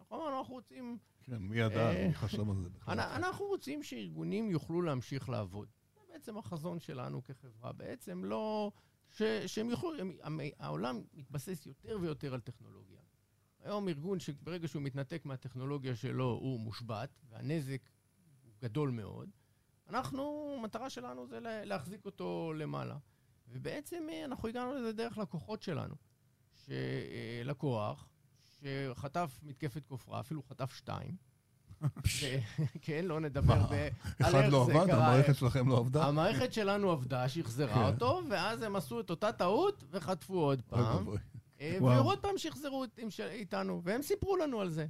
אנחנו 0.00 0.16
אמרנו 0.16 0.38
אנחנו 0.38 0.54
רוצים, 0.54 0.98
כן, 1.22 1.36
מי 1.36 1.58
ידע, 1.58 1.92
מי 2.06 2.14
חשב 2.14 2.50
על 2.50 2.56
זה 2.56 2.68
בכלל. 2.68 3.00
אנ- 3.00 3.16
אנחנו 3.16 3.46
רוצים 3.46 3.82
שארגונים 3.82 4.50
יוכלו 4.50 4.82
להמשיך 4.82 5.28
לעבוד. 5.28 5.68
זה 5.94 6.00
בעצם 6.12 6.38
החזון 6.38 6.80
שלנו 6.80 7.22
כחברה, 7.24 7.72
בעצם 7.72 8.24
לא... 8.24 8.72
ש, 9.10 9.22
שהם 9.22 9.70
יוכלו, 9.70 9.92
הם, 10.22 10.40
העולם 10.58 11.02
מתבסס 11.14 11.66
יותר 11.66 11.98
ויותר 12.00 12.34
על 12.34 12.40
טכנולוגיה. 12.40 12.98
היום 13.64 13.88
ארגון 13.88 14.20
שברגע 14.20 14.68
שהוא 14.68 14.82
מתנתק 14.82 15.24
מהטכנולוגיה 15.24 15.96
שלו 15.96 16.24
הוא 16.24 16.60
מושבת, 16.60 17.10
והנזק 17.28 17.80
גדול 18.62 18.90
מאוד, 18.90 19.28
אנחנו, 19.88 20.54
המטרה 20.58 20.90
שלנו 20.90 21.26
זה 21.26 21.40
לה- 21.40 21.64
להחזיק 21.64 22.04
אותו 22.04 22.52
למעלה. 22.56 22.96
ובעצם 23.48 24.06
אה, 24.12 24.24
אנחנו 24.24 24.48
הגענו 24.48 24.74
לזה 24.74 24.92
דרך 24.92 25.18
לקוחות 25.18 25.62
שלנו. 25.62 25.94
שלקוח 26.54 28.08
שחטף 28.60 29.40
מתקפת 29.42 29.86
כופרה, 29.86 30.20
אפילו 30.20 30.42
חטף 30.42 30.72
שתיים. 30.74 31.16
כן, 32.82 33.04
לא 33.04 33.20
נדבר 33.20 33.66
ב- 33.70 33.88
אחד 34.22 34.48
לא 34.50 34.62
עבד. 34.62 34.90
המערכת 34.90 35.36
שלכם 35.36 35.68
לא 35.68 35.78
עבדה? 35.78 36.04
המערכת 36.06 36.52
שלנו 36.52 36.90
עבדה, 36.90 37.28
שחזרה 37.28 37.74
כן. 37.74 37.94
אותו, 37.94 38.20
ואז 38.30 38.62
הם 38.62 38.76
עשו 38.76 39.00
את 39.00 39.10
אותה 39.10 39.32
טעות 39.32 39.84
וחטפו 39.90 40.34
עוד 40.40 40.62
פעם. 40.68 41.06
אה. 41.60 41.78
ועוד 41.82 42.18
פעם 42.18 42.38
שחזרו 42.38 42.84
את- 42.84 42.98
עם 42.98 43.10
ש- 43.10 43.20
איתנו, 43.20 43.80
והם 43.84 44.02
סיפרו 44.02 44.36
לנו 44.36 44.60
על 44.60 44.70
זה. 44.70 44.86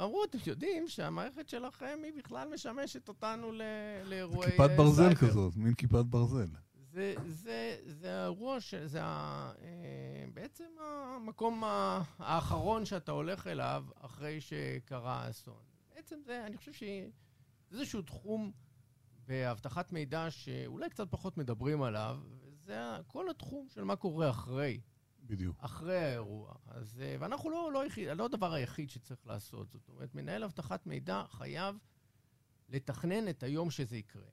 אמרו, 0.00 0.24
אתם 0.24 0.38
יודעים 0.46 0.88
שהמערכת 0.88 1.48
שלכם 1.48 1.98
היא 2.04 2.12
בכלל 2.18 2.48
משמשת 2.54 3.08
אותנו 3.08 3.52
ל- 3.52 3.62
לאירועי 4.04 4.50
כיפת 4.50 4.70
ברזל 4.76 5.02
סייבר." 5.14 5.28
כזאת, 5.28 5.56
מין 5.56 5.74
כיפת 5.74 6.04
ברזל. 6.04 6.46
זה, 6.92 7.14
זה, 7.26 7.76
זה 7.86 8.20
האירוע, 8.20 8.60
ש- 8.60 8.74
זה 8.74 8.98
ה, 9.02 9.52
אה, 9.62 9.74
בעצם 10.34 10.64
המקום 10.80 11.62
האחרון 12.18 12.84
שאתה 12.84 13.12
הולך 13.12 13.46
אליו 13.46 13.84
אחרי 14.00 14.40
שקרה 14.40 15.14
האסון. 15.24 15.62
בעצם 15.94 16.16
זה, 16.24 16.46
אני 16.46 16.56
חושב 16.56 16.72
שזה 16.72 17.08
איזשהו 17.72 18.02
תחום 18.02 18.52
באבטחת 19.26 19.92
מידע 19.92 20.26
שאולי 20.30 20.90
קצת 20.90 21.06
פחות 21.10 21.36
מדברים 21.38 21.82
עליו, 21.82 22.18
וזה 22.42 22.78
כל 23.06 23.30
התחום 23.30 23.66
של 23.68 23.84
מה 23.84 23.96
קורה 23.96 24.30
אחרי, 24.30 24.80
בדיוק. 25.30 25.56
אחרי 25.60 25.98
האירוע. 25.98 26.54
אז, 26.66 27.02
ואנחנו 27.20 27.50
לא, 27.50 27.72
לא, 27.72 27.80
היחיד, 27.80 28.08
לא 28.08 28.24
הדבר 28.24 28.52
היחיד 28.52 28.90
שצריך 28.90 29.26
לעשות. 29.26 29.70
זאת 29.70 29.88
אומרת, 29.88 30.14
מנהל 30.14 30.44
אבטחת 30.44 30.86
מידע 30.86 31.24
חייב 31.30 31.78
לתכנן 32.68 33.28
את 33.28 33.42
היום 33.42 33.70
שזה 33.70 33.96
יקרה. 33.96 34.28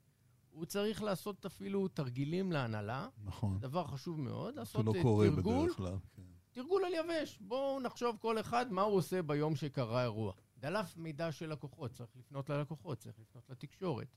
הוא 0.50 0.66
צריך 0.66 1.04
לעשות 1.04 1.46
אפילו 1.46 1.88
תרגילים 1.88 2.52
להנהלה, 2.52 3.08
נכון. 3.24 3.60
דבר 3.60 3.88
חשוב 3.88 4.20
מאוד, 4.20 4.56
לעשות 4.56 4.82
שלא 4.82 4.94
אה, 4.96 5.02
קורה 5.02 5.28
תרגול, 5.28 5.66
בדרך 5.66 5.78
כלל. 5.78 5.98
כן. 6.16 6.22
תרגול 6.52 6.86
על 6.86 6.94
יבש. 6.94 7.38
בואו 7.42 7.80
נחשוב 7.80 8.18
כל 8.22 8.40
אחד 8.40 8.72
מה 8.72 8.82
הוא 8.82 8.96
עושה 8.96 9.22
ביום 9.22 9.56
שקרה 9.56 10.04
אירוע. 10.04 10.34
דלף 10.58 10.98
מידע 10.98 11.32
של 11.32 11.52
לקוחות, 11.52 11.92
צריך 11.92 12.10
לפנות 12.16 12.50
ללקוחות, 12.50 12.98
צריך 12.98 13.20
לפנות 13.20 13.50
לתקשורת. 13.50 14.08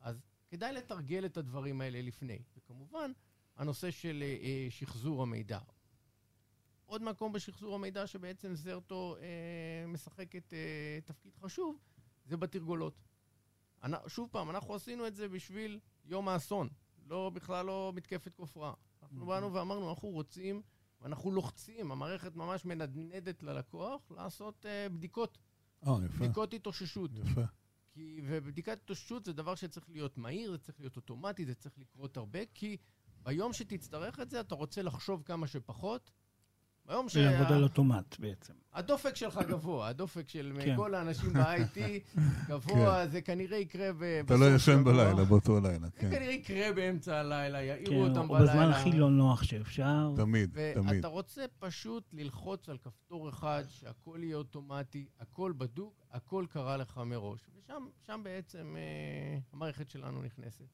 אז 0.00 0.22
כדאי 0.48 0.72
לתרגל 0.72 1.26
את 1.26 1.36
הדברים 1.36 1.80
האלה 1.80 2.02
לפני. 2.02 2.38
וכמובן, 2.56 3.12
הנושא 3.56 3.90
של 3.90 4.22
אה, 4.22 4.36
אה, 4.42 4.66
שחזור 4.70 5.22
המידע. 5.22 5.58
עוד 6.86 7.02
מקום 7.02 7.32
בשחזור 7.32 7.74
המידע 7.74 8.06
שבעצם 8.06 8.54
זרטו 8.54 9.16
אה, 9.20 9.86
משחקת 9.88 10.52
אה, 10.52 10.98
תפקיד 11.04 11.36
חשוב, 11.36 11.78
זה 12.24 12.36
בתרגולות. 12.36 13.02
אנ- 13.84 14.08
שוב 14.08 14.28
פעם, 14.32 14.50
אנחנו 14.50 14.74
עשינו 14.74 15.06
את 15.06 15.14
זה 15.14 15.28
בשביל 15.28 15.80
יום 16.04 16.28
האסון, 16.28 16.68
לא 17.06 17.30
בכלל 17.34 17.66
לא 17.66 17.92
מתקפת 17.94 18.34
כופרה. 18.34 18.74
אנחנו 19.02 19.26
באנו 19.26 19.54
ואמרנו, 19.54 19.90
אנחנו 19.90 20.08
רוצים, 20.08 20.62
ואנחנו 21.00 21.30
לוחצים, 21.30 21.92
המערכת 21.92 22.36
ממש 22.36 22.64
מנדנדת 22.64 23.42
ללקוח 23.42 24.10
לעשות 24.10 24.66
אה, 24.66 24.88
בדיקות, 24.88 25.38
אה, 25.86 25.92
יפה. 26.04 26.18
בדיקות 26.24 26.54
התאוששות. 26.54 27.10
יפה. 27.14 27.42
כי, 27.90 28.20
ובדיקת 28.24 28.78
התאוששות 28.82 29.24
זה 29.24 29.32
דבר 29.32 29.54
שצריך 29.54 29.90
להיות 29.90 30.18
מהיר, 30.18 30.52
זה 30.52 30.58
צריך 30.58 30.80
להיות 30.80 30.96
אוטומטי, 30.96 31.44
זה 31.44 31.54
צריך 31.54 31.78
לקרות 31.78 32.16
הרבה, 32.16 32.38
כי 32.54 32.76
ביום 33.22 33.52
שתצטרך 33.52 34.20
את 34.20 34.30
זה, 34.30 34.40
אתה 34.40 34.54
רוצה 34.54 34.82
לחשוב 34.82 35.22
כמה 35.22 35.46
שפחות. 35.46 36.10
ביום 36.86 37.08
זה 37.08 37.20
לעבוד 37.22 37.52
על 37.52 37.62
אוטומט 37.62 38.16
בעצם. 38.18 38.52
שהדופק 38.74 39.16
שלך 39.16 39.38
גבוה, 39.48 39.88
הדופק 39.88 40.28
של 40.28 40.52
כן. 40.64 40.76
כל 40.76 40.94
האנשים 40.94 41.32
ב-IT 41.32 41.78
גבוה, 42.48 43.06
זה 43.08 43.20
כנראה 43.20 43.58
יקרה 43.58 43.92
ב- 43.92 44.02
אתה 44.24 44.36
לא 44.36 44.54
ישן. 44.54 44.84
בלילה, 44.84 45.24
באותו 45.24 45.60
לילה, 45.60 45.78
זה 45.88 46.00
כן. 46.00 46.10
כנראה 46.10 46.32
יקרה 46.32 46.72
באמצע 46.72 47.16
הלילה, 47.16 47.62
יעירו 47.62 47.86
כן, 48.04 48.10
אותם 48.10 48.30
או 48.30 48.34
בלילה. 48.34 48.50
בזמן 48.52 48.68
הכי 48.72 48.92
לא 48.92 49.10
נוח 49.10 49.42
שאפשר. 49.42 50.12
תמיד, 50.16 50.50
תמיד. 50.74 50.94
ואתה 50.96 51.08
רוצה 51.08 51.44
פשוט 51.58 52.04
ללחוץ 52.12 52.68
על 52.68 52.78
כפתור 52.78 53.28
אחד, 53.28 53.62
שהכל 53.68 54.18
יהיה 54.22 54.36
אוטומטי, 54.36 55.06
הכל 55.20 55.52
בדוק, 55.56 56.06
הכל 56.12 56.44
קרה 56.50 56.76
לך 56.76 57.00
מראש. 57.06 57.40
ושם 57.58 57.82
שם 58.06 58.20
בעצם 58.24 58.74
אה, 58.76 59.38
המערכת 59.52 59.90
שלנו 59.90 60.22
נכנסת. 60.22 60.64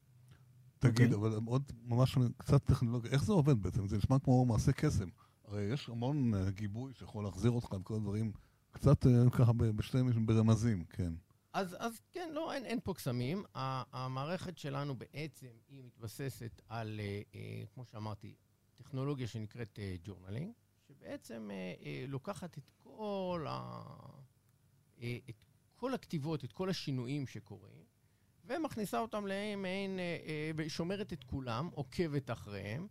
תגיד, 0.79 1.13
אוקיי. 1.13 1.29
אבל 1.29 1.39
עוד 1.45 1.63
ממש 1.85 2.17
קצת 2.37 2.63
טכנולוגיה, 2.63 3.11
איך 3.11 3.23
זה 3.23 3.33
עובד 3.33 3.61
בעצם? 3.61 3.87
זה 3.87 3.97
נשמע 3.97 4.19
כמו 4.19 4.45
מעשה 4.45 4.71
קסם. 4.71 5.07
הרי 5.53 5.63
יש 5.63 5.89
המון 5.89 6.33
אה, 6.33 6.51
גיבוי 6.51 6.93
שיכול 6.93 7.23
להחזיר 7.23 7.51
אותך 7.51 7.73
עם 7.73 7.83
כל 7.83 7.95
הדברים, 7.95 8.31
קצת 8.71 9.05
אה, 9.07 9.29
ככה 9.31 9.53
בשתי 9.53 10.01
מילים, 10.01 10.25
ברמזים, 10.25 10.85
כן. 10.85 11.13
אז, 11.53 11.75
אז 11.79 12.01
כן, 12.11 12.29
לא, 12.33 12.53
אין, 12.53 12.65
אין 12.65 12.79
פה 12.83 12.93
קסמים. 12.93 13.43
המערכת 13.55 14.57
שלנו 14.57 14.95
בעצם, 14.95 15.47
היא 15.67 15.83
מתבססת 15.83 16.61
על, 16.67 16.99
אה, 17.35 17.63
כמו 17.73 17.85
שאמרתי, 17.85 18.35
טכנולוגיה 18.75 19.27
שנקראת 19.27 19.79
ג'ורנלינג, 20.03 20.51
שבעצם 20.87 21.49
לוקחת 22.07 22.57
את 22.57 22.69
כל, 22.83 23.45
ה, 23.49 23.83
את 24.99 25.43
כל 25.75 25.93
הכתיבות, 25.93 26.43
את 26.43 26.51
כל 26.51 26.69
השינויים 26.69 27.27
שקורים, 27.27 27.83
ומכניסה 28.45 28.99
אותם 28.99 29.25
למעין, 29.27 29.99
שומרת 30.67 31.13
את 31.13 31.23
כולם, 31.23 31.69
עוקבת 31.73 32.31
אחריהם, 32.31 32.87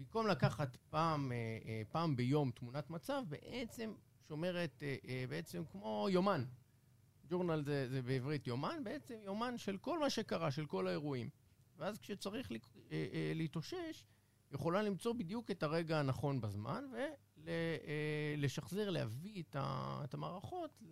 ובמקום 0.00 0.26
לקחת 0.26 0.76
פעם, 0.90 1.32
אה, 1.32 1.58
אה, 1.64 1.82
פעם 1.90 2.16
ביום 2.16 2.50
תמונת 2.50 2.90
מצב, 2.90 3.22
בעצם 3.28 3.92
שומרת 4.28 4.82
אה, 4.82 5.24
בעצם 5.28 5.62
כמו 5.72 6.06
יומן. 6.10 6.44
ג'ורנל 7.28 7.62
זה, 7.62 7.88
זה 7.90 8.02
בעברית 8.02 8.46
יומן, 8.46 8.84
בעצם 8.84 9.14
יומן 9.22 9.58
של 9.58 9.78
כל 9.78 9.98
מה 9.98 10.10
שקרה, 10.10 10.50
של 10.50 10.66
כל 10.66 10.86
האירועים. 10.88 11.28
ואז 11.76 11.98
כשצריך 11.98 12.52
להתאושש, 13.34 14.04
יכולה 14.52 14.82
למצוא 14.82 15.12
בדיוק 15.12 15.50
את 15.50 15.62
הרגע 15.62 15.98
הנכון 15.98 16.40
בזמן, 16.40 16.84
ולשחזר, 17.36 18.90
להביא 18.90 19.42
את, 19.42 20.14
המערכות 20.14 20.82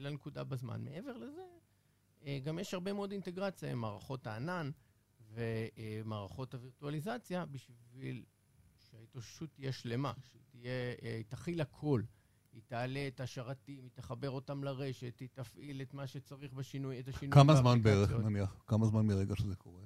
לנקודה 0.00 0.44
בזמן. 0.44 0.84
מעבר 0.84 1.16
לזה, 1.16 1.42
גם 2.44 2.58
יש 2.58 2.74
הרבה 2.74 2.92
מאוד 2.92 3.12
אינטגרציה 3.12 3.72
עם 3.72 3.78
מערכות 3.78 4.26
הענן 4.26 4.70
ומערכות 5.30 6.54
הווירטואליזציה, 6.54 7.44
בשביל 7.46 8.24
שההתאוששות 8.90 9.50
תהיה 9.54 9.72
שלמה, 9.72 10.12
שהיא 10.22 10.66
אה, 11.02 11.20
תכיל 11.28 11.60
הכל. 11.60 12.02
היא 12.52 12.62
תעלה 12.66 13.08
את 13.08 13.20
השרתים, 13.20 13.82
היא 13.82 13.90
תחבר 13.94 14.30
אותם 14.30 14.64
לרשת, 14.64 15.20
היא 15.20 15.28
תפעיל 15.34 15.82
את 15.82 15.94
מה 15.94 16.06
שצריך 16.06 16.52
בשינוי, 16.52 17.00
את 17.00 17.08
השינוי 17.08 17.32
כמה 17.32 17.54
זמן 17.54 17.82
בערך. 17.82 18.10
נניח? 18.10 18.56
כמה 18.66 18.86
זמן 18.86 19.06
מרגע 19.06 19.36
שזה 19.36 19.56
קורה? 19.56 19.82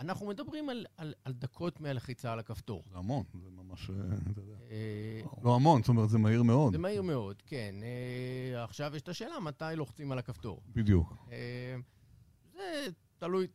אנחנו 0.00 0.26
מדברים 0.26 0.68
על, 0.68 0.86
על, 0.96 1.14
על 1.24 1.32
דקות 1.32 1.80
מהלחיצה 1.80 2.32
על 2.32 2.38
הכפתור. 2.38 2.84
זה 2.90 2.98
המון, 2.98 3.24
זה 3.42 3.50
ממש, 3.50 3.90
אה, 3.90 3.94
אתה 4.32 4.40
יודע. 4.40 4.56
אה, 4.70 5.20
לא 5.42 5.54
המון, 5.54 5.82
זאת 5.82 5.88
אומרת, 5.88 6.08
זה 6.08 6.18
מהיר 6.18 6.42
מאוד. 6.42 6.72
זה 6.72 6.78
מהיר 6.78 7.02
מאוד, 7.02 7.42
כן. 7.46 7.74
אה, 7.82 8.64
עכשיו 8.64 8.96
יש 8.96 9.02
את 9.02 9.08
השאלה 9.08 9.40
מתי 9.40 9.64
לוחצים 9.76 10.12
על 10.12 10.18
הכפתור. 10.18 10.62
בדיוק. 10.72 11.16
אה, 11.32 11.76
זה 12.52 12.86
תלוי, 13.18 13.46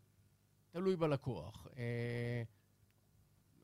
תלוי 0.71 0.95
בלקוח. 0.95 1.67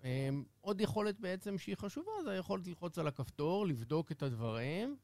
אה, 0.03 0.29
עוד 0.61 0.81
יכולת 0.81 1.19
בעצם 1.19 1.57
שהיא 1.57 1.75
חשובה, 1.75 2.11
זה 2.23 2.31
היכולת 2.31 2.67
ללחוץ 2.67 2.99
על 2.99 3.07
הכפתור, 3.07 3.67
לבדוק 3.67 4.11
את 4.11 4.23
הדברים, 4.23 4.97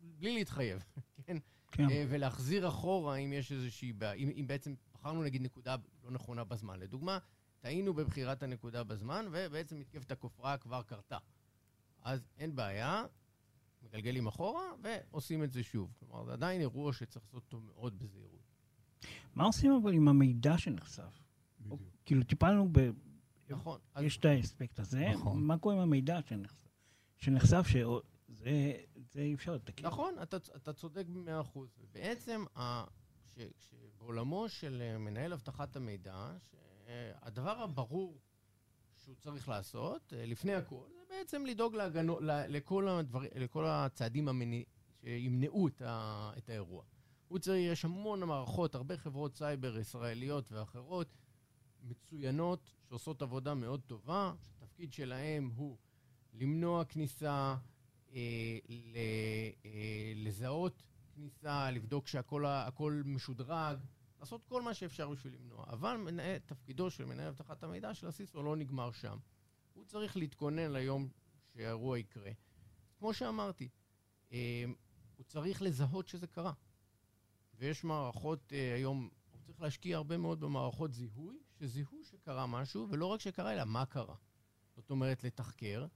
בלי 0.00 0.34
להתחייב, 0.34 0.84
כן? 1.26 1.36
כן. 1.70 1.90
אה, 1.90 2.04
ולהחזיר 2.08 2.68
אחורה 2.68 3.16
אם 3.16 3.32
יש 3.32 3.52
איזושהי 3.52 3.92
בעיה, 3.92 4.12
אם, 4.12 4.30
אם 4.36 4.46
בעצם 4.46 4.74
בחרנו 4.94 5.22
נגיד 5.22 5.42
נקודה 5.42 5.76
לא 6.04 6.10
נכונה 6.10 6.44
בזמן. 6.44 6.78
לדוגמה, 6.78 7.18
טעינו 7.60 7.94
בבחירת 7.94 8.42
הנקודה 8.42 8.84
בזמן, 8.84 9.26
ובעצם 9.32 9.78
מתקפת 9.78 10.10
הכופרה 10.10 10.58
כבר 10.58 10.82
קרתה. 10.82 11.18
אז 12.02 12.28
אין 12.38 12.56
בעיה, 12.56 13.04
מגלגלים 13.82 14.26
אחורה 14.26 14.62
ועושים 14.82 15.44
את 15.44 15.52
זה 15.52 15.62
שוב. 15.62 15.94
כלומר, 15.98 16.24
זה 16.24 16.32
עדיין 16.32 16.60
אירוע 16.60 16.92
שצריך 16.92 17.24
לעשות 17.24 17.44
אותו 17.44 17.60
מאוד 17.60 17.98
בזהירות. 17.98 18.44
מה 19.34 19.44
עושים 19.44 19.72
אבל 19.82 19.92
עם 19.92 20.08
המידע 20.08 20.58
שנחשף? 20.58 21.22
בדיוק. 21.60 21.80
כאילו, 22.04 22.24
טיפלנו 22.24 22.68
ב... 22.72 22.78
נכון. 23.48 23.78
יש 24.00 24.16
את 24.16 24.24
האספקט 24.24 24.78
הזה, 24.78 25.08
נכון. 25.14 25.44
מה 25.44 25.58
קורה 25.58 25.74
עם 25.74 25.80
המידע 25.80 26.20
שנחשף? 26.28 26.68
שנחשף 27.16 27.66
שזה 27.66 28.72
זה 29.12 29.20
אי 29.20 29.34
אפשר 29.34 29.54
לתקן. 29.54 29.86
נכון, 29.86 30.14
אתה, 30.22 30.36
אתה 30.36 30.72
צודק 30.72 31.06
במאה 31.08 31.40
אחוז. 31.40 31.68
ובעצם, 31.80 32.44
ה, 32.56 32.84
ש, 33.34 33.38
שבעולמו 33.58 34.48
של 34.48 34.82
אה, 34.82 34.98
מנהל 34.98 35.32
אבטחת 35.32 35.76
המידע, 35.76 36.32
שהדבר 36.86 37.58
הברור 37.58 38.18
שהוא 39.04 39.14
צריך 39.14 39.48
לעשות, 39.48 40.12
אה, 40.16 40.26
לפני 40.26 40.54
הכל, 40.54 40.84
זה 40.90 41.00
בעצם 41.08 41.46
לדאוג 41.46 41.74
להגנו, 41.74 42.18
לכל, 42.48 42.88
הדבר, 42.88 43.20
לכל 43.34 43.64
הצעדים 43.66 44.28
המני, 44.28 44.64
שימנעו 45.00 45.68
את, 45.68 45.82
ה, 45.82 46.32
את 46.38 46.48
האירוע. 46.48 46.84
הוא 47.28 47.38
צריך, 47.38 47.72
יש 47.72 47.84
המון 47.84 48.20
מערכות, 48.20 48.74
הרבה 48.74 48.96
חברות 48.96 49.36
סייבר 49.36 49.78
ישראליות 49.78 50.52
ואחרות, 50.52 51.08
מצוינות, 51.82 52.72
שעושות 52.94 53.22
עבודה 53.22 53.54
מאוד 53.54 53.80
טובה, 53.86 54.34
שהתפקיד 54.42 54.92
שלהם 54.92 55.50
הוא 55.56 55.78
למנוע 56.32 56.84
כניסה, 56.84 57.56
אה, 58.12 58.58
ל, 58.68 58.96
אה, 59.64 60.12
לזהות 60.16 60.82
כניסה, 61.14 61.70
לבדוק 61.70 62.06
הכל 62.44 63.02
משודרג, 63.04 63.78
לעשות 64.20 64.44
כל 64.44 64.62
מה 64.62 64.74
שאפשר 64.74 65.08
בשביל 65.08 65.34
למנוע. 65.34 65.64
אבל 65.68 65.96
מנהל, 65.96 66.38
תפקידו 66.38 66.90
של 66.90 67.04
מנהל 67.04 67.28
אבטחת 67.28 67.62
המידע 67.62 67.94
של 67.94 68.06
הסיסו 68.06 68.42
לא 68.42 68.56
נגמר 68.56 68.92
שם. 68.92 69.18
הוא 69.72 69.84
צריך 69.84 70.16
להתכונן 70.16 70.72
ליום 70.72 71.08
שהאירוע 71.54 71.98
יקרה. 71.98 72.30
כמו 72.98 73.14
שאמרתי, 73.14 73.68
אה, 74.32 74.64
הוא 75.16 75.24
צריך 75.24 75.62
לזהות 75.62 76.08
שזה 76.08 76.26
קרה. 76.26 76.52
ויש 77.54 77.84
מערכות 77.84 78.52
אה, 78.52 78.74
היום, 78.74 79.08
להשקיע 79.64 79.96
הרבה 79.96 80.16
מאוד 80.16 80.40
במערכות 80.40 80.92
זיהוי, 80.94 81.36
שזיהו 81.58 82.04
שקרה 82.04 82.46
משהו, 82.46 82.86
ולא 82.90 83.06
רק 83.06 83.20
שקרה, 83.20 83.52
אלא 83.52 83.64
מה 83.64 83.86
קרה. 83.86 84.14
זאת 84.76 84.90
אומרת, 84.90 85.24
לתחקר, 85.24 85.86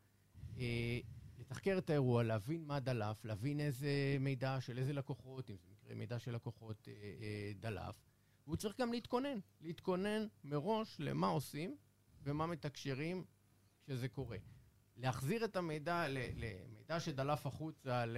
אה, 0.59 0.99
לתחקר 1.39 1.79
את 1.79 1.91
האירוע, 1.91 2.23
להבין 2.23 2.65
מה 2.65 2.81
דלף, 2.81 3.25
להבין 3.25 3.61
איזה 3.61 3.91
מידע 4.21 4.61
של 4.61 4.79
איזה 4.79 4.93
לקוחות, 4.93 5.51
אם 5.51 5.57
זה 5.61 5.69
מקרה 5.71 5.95
מידע 5.95 6.19
של 6.19 6.35
לקוחות 6.35 6.89
אה, 6.89 6.93
אה, 6.93 7.53
דלף, 7.61 8.01
והוא 8.47 8.57
צריך 8.57 8.81
גם 8.81 8.93
להתכונן, 8.93 9.39
להתכונן 9.61 10.27
מראש 10.45 10.97
למה 10.99 11.27
עושים 11.27 11.77
ומה 12.23 12.47
מתקשרים 12.47 13.25
כשזה 13.85 14.09
קורה. 14.09 14.37
להחזיר 14.97 15.45
את 15.45 15.57
המידע, 15.57 16.05
למידע 16.09 17.01
שדלף 17.01 17.47
החוצה, 17.47 18.07
ל- 18.07 18.17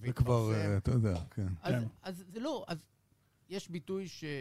זה 0.00 0.12
כבר, 0.12 0.50
אתה 0.76 0.90
יודע, 0.90 1.14
כן. 1.30 1.46
אז, 1.62 1.74
כן. 1.74 1.88
אז 2.02 2.24
זה 2.28 2.40
לא, 2.40 2.64
אז 2.68 2.86
יש 3.48 3.68
ביטוי 3.68 4.08
ש, 4.08 4.24
אה, 4.24 4.40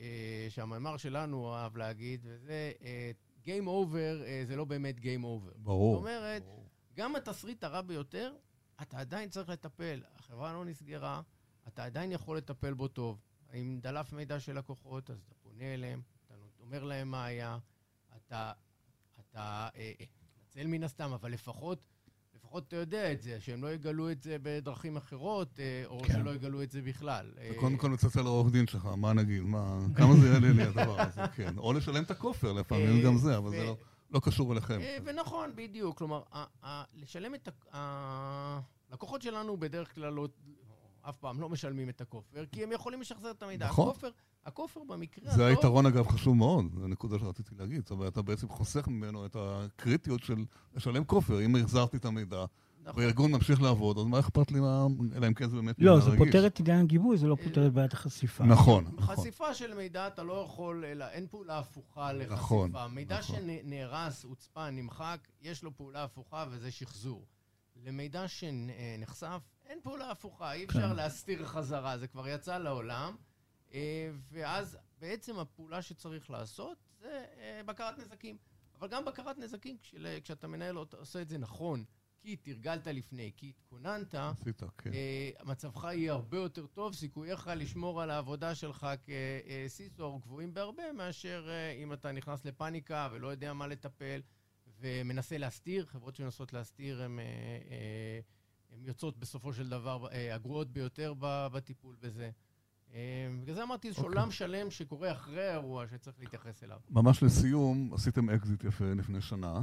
אה, 0.00 0.46
שהמאמר 0.48 0.96
שלנו 0.96 1.54
אהב 1.54 1.76
להגיד, 1.76 2.20
וזה 2.24 2.72
אה, 2.82 3.10
Game 3.44 3.66
over 3.66 4.24
אה, 4.24 4.42
זה 4.46 4.56
לא 4.56 4.64
באמת 4.64 4.98
Game 4.98 5.22
over. 5.22 5.44
זאת 5.44 5.56
ברור. 5.56 5.96
אומרת, 5.96 6.42
גם 6.94 7.16
התסריט 7.16 7.64
הרע 7.64 7.80
ביותר, 7.80 8.34
אתה 8.82 8.98
עדיין 8.98 9.28
צריך 9.28 9.48
לטפל. 9.48 10.02
החברה 10.14 10.52
לא 10.52 10.64
נסגרה, 10.64 11.22
אתה 11.68 11.84
עדיין 11.84 12.12
יכול 12.12 12.36
לטפל 12.36 12.74
בו 12.74 12.88
טוב. 12.88 13.20
אם 13.54 13.78
דלף 13.82 14.12
מידע 14.12 14.40
של 14.40 14.58
לקוחות, 14.58 15.10
אז 15.10 15.18
אתה 15.26 15.34
פונה 15.34 15.74
אליהם, 15.74 16.02
אתה 16.26 16.34
אומר 16.60 16.84
להם 16.84 17.08
מה 17.08 17.24
היה, 17.24 17.58
אתה, 18.16 18.52
אתה 19.20 19.68
אה, 19.76 19.92
אה, 20.00 20.04
מתנצל 20.22 20.66
מן 20.66 20.84
הסתם, 20.84 21.12
אבל 21.12 21.32
לפחות, 21.32 21.82
לפחות 22.54 22.68
אתה 22.68 22.76
יודע 22.76 23.12
את 23.12 23.22
זה, 23.22 23.40
שהם 23.40 23.62
לא 23.64 23.72
יגלו 23.72 24.10
את 24.10 24.22
זה 24.22 24.36
בדרכים 24.42 24.96
אחרות, 24.96 25.60
אה, 25.60 25.82
או 25.86 26.00
כן. 26.00 26.12
שלא 26.12 26.34
יגלו 26.34 26.62
את 26.62 26.70
זה 26.70 26.82
בכלל. 26.82 27.30
אה, 27.38 27.50
קודם 27.60 27.76
כל 27.76 27.88
נצלצל 27.88 28.22
לעורך 28.22 28.52
דין 28.52 28.66
שלך, 28.66 28.86
מה 28.96 29.12
נגיד, 29.12 29.42
מה, 29.42 29.78
כמה 29.96 30.16
זה 30.16 30.28
יעלה 30.28 30.52
לי 30.52 30.62
הדבר 30.62 31.00
הזה, 31.00 31.20
כן. 31.36 31.58
או 31.58 31.72
לשלם 31.72 32.02
את 32.02 32.10
הכופר, 32.10 32.52
לפעמים 32.52 32.98
אה, 32.98 33.04
גם 33.04 33.16
זה, 33.16 33.36
אבל 33.36 33.50
זה 33.50 33.64
לא- 33.64 33.76
לא 34.10 34.20
קשור 34.20 34.52
אליכם. 34.52 34.80
ונכון, 35.04 35.52
בדיוק. 35.54 35.98
כלומר, 35.98 36.22
לשלם 36.94 37.34
את 37.34 37.48
ה... 37.72 38.60
הלקוחות 38.90 39.22
שלנו 39.22 39.56
בדרך 39.56 39.94
כלל 39.94 40.12
לא... 40.12 40.28
אף 41.08 41.16
פעם 41.16 41.40
לא 41.40 41.48
משלמים 41.48 41.88
את 41.88 42.00
הכופר, 42.00 42.44
כי 42.52 42.62
הם 42.62 42.72
יכולים 42.72 43.00
לשחזר 43.00 43.30
את 43.30 43.42
המידע. 43.42 43.66
נכון. 43.66 43.88
הכופר, 43.88 44.10
הכופר 44.46 44.80
במקרה 44.88 45.24
זה 45.24 45.46
הטוב... 45.46 45.56
היתרון, 45.56 45.86
אגב, 45.86 46.08
חשוב 46.08 46.36
מאוד, 46.36 46.64
זו 46.80 46.88
נקודה 46.88 47.18
שרציתי 47.18 47.54
להגיד. 47.58 47.80
זאת 47.80 47.90
אומרת, 47.90 48.12
אתה 48.12 48.22
בעצם 48.22 48.48
חוסך 48.48 48.88
ממנו 48.88 49.26
את 49.26 49.36
הקריטיות 49.40 50.22
של 50.22 50.44
לשלם 50.74 51.04
כופר. 51.04 51.44
אם 51.44 51.56
החזרתי 51.56 51.96
את 51.96 52.04
המידע, 52.04 52.44
נכון. 52.82 53.02
והארגון 53.02 53.32
ממשיך 53.32 53.62
לעבוד, 53.62 53.98
אז 53.98 54.04
מה 54.04 54.18
אכפת 54.18 54.52
לי 54.52 54.60
מה... 54.60 54.86
אלא 55.16 55.26
אם 55.26 55.34
כן 55.34 55.48
זה 55.48 55.56
באמת 55.56 55.76
לא, 55.78 56.00
זה 56.00 56.10
רגיש. 56.10 56.26
פותר 56.26 56.46
את 56.46 56.60
עניין 56.60 56.80
הגיבוי, 56.80 57.18
זה 57.18 57.26
לא 57.26 57.36
פותר 57.44 57.66
את 57.66 57.72
בעיית 57.72 57.92
החשיפה. 57.92 58.44
נכון, 58.44 58.84
נכון. 58.96 59.16
חשיפה 59.16 59.54
של 59.54 59.74
מידע 59.74 60.06
אתה 60.06 60.22
לא 60.22 60.44
יכול, 60.44 60.84
אלא 60.84 61.04
אין 61.08 61.26
פעולה 61.30 61.58
הפוכה 61.58 62.12
לחשיפה. 62.12 62.34
נכון, 62.34 62.72
מידע 62.90 63.18
נכון. 63.18 63.36
שנהרס, 63.36 64.24
הוצפן, 64.24 64.76
נמחק, 64.76 65.18
יש 65.42 65.62
לו 65.62 65.76
פעולה 65.76 66.04
הפוכה 66.04 66.44
וזה 66.50 66.70
שחזור. 66.70 67.26
למידע 67.86 68.28
שנחשף, 68.28 69.40
אין 69.66 69.78
פעולה 69.82 70.10
הפוכה, 70.10 70.52
אי 70.52 70.64
אפשר 70.64 70.88
כן. 70.88 70.96
להסתיר 70.96 71.46
חזרה, 71.46 71.98
זה 71.98 72.06
כבר 72.06 72.28
יצא 72.28 72.58
לעולם. 72.58 73.14
אה, 73.74 74.10
ואז 74.30 74.78
בעצם 74.98 75.38
הפעולה 75.38 75.82
שצריך 75.82 76.30
לעשות 76.30 76.78
זה 77.00 77.24
אה, 77.38 77.60
בקרת 77.66 77.98
נזקים. 77.98 78.36
אבל 78.78 78.88
גם 78.88 79.04
בקרת 79.04 79.38
נזקים, 79.38 79.76
כשאתה 80.24 80.46
מנהל, 80.48 80.78
אותה- 80.78 80.96
עושה 80.96 81.22
את 81.22 81.28
זה 81.28 81.38
נכון, 81.38 81.84
כי 82.20 82.36
תרגלת 82.36 82.86
לפני, 82.86 83.32
כי 83.36 83.48
התכוננת, 83.48 84.14
עשית, 84.14 84.62
כן. 84.78 84.92
אה, 84.92 85.30
מצבך 85.44 85.84
יהיה 85.84 86.12
הרבה 86.12 86.36
יותר 86.36 86.66
טוב, 86.66 86.94
סיכוייך 86.94 87.50
לשמור 87.56 88.02
על 88.02 88.10
העבודה 88.10 88.54
שלך 88.54 88.86
כסיסור 89.06 90.20
גבוהים 90.20 90.54
בהרבה 90.54 90.92
מאשר 90.92 91.48
אם 91.82 91.92
אתה 91.92 92.12
נכנס 92.12 92.44
לפאניקה 92.44 93.08
ולא 93.12 93.28
יודע 93.28 93.52
מה 93.52 93.66
לטפל 93.66 94.20
ומנסה 94.80 95.38
להסתיר. 95.38 95.86
חברות 95.86 96.16
שמנסות 96.16 96.52
להסתיר 96.52 97.02
הן 97.02 97.18
הן 98.70 98.84
יוצאות 98.84 99.18
בסופו 99.18 99.52
של 99.52 99.68
דבר 99.68 100.06
הגרועות 100.34 100.70
ביותר 100.70 101.14
בטיפול 101.52 101.96
בזה. 102.00 102.30
אה, 102.94 103.00
בגלל 103.42 103.54
זה 103.54 103.62
אמרתי, 103.62 103.88
יש 103.88 103.96
אוקיי. 103.98 104.08
עולם 104.08 104.30
שלם 104.30 104.70
שקורה 104.70 105.12
אחרי 105.12 105.46
האירוע 105.48 105.84
שצריך 105.88 106.20
להתייחס 106.20 106.64
אליו. 106.64 106.78
ממש 106.90 107.22
לסיום, 107.22 107.94
עשיתם 107.94 108.30
אקזיט 108.30 108.64
יפה 108.64 108.84
לפני 108.84 109.20
שנה, 109.20 109.62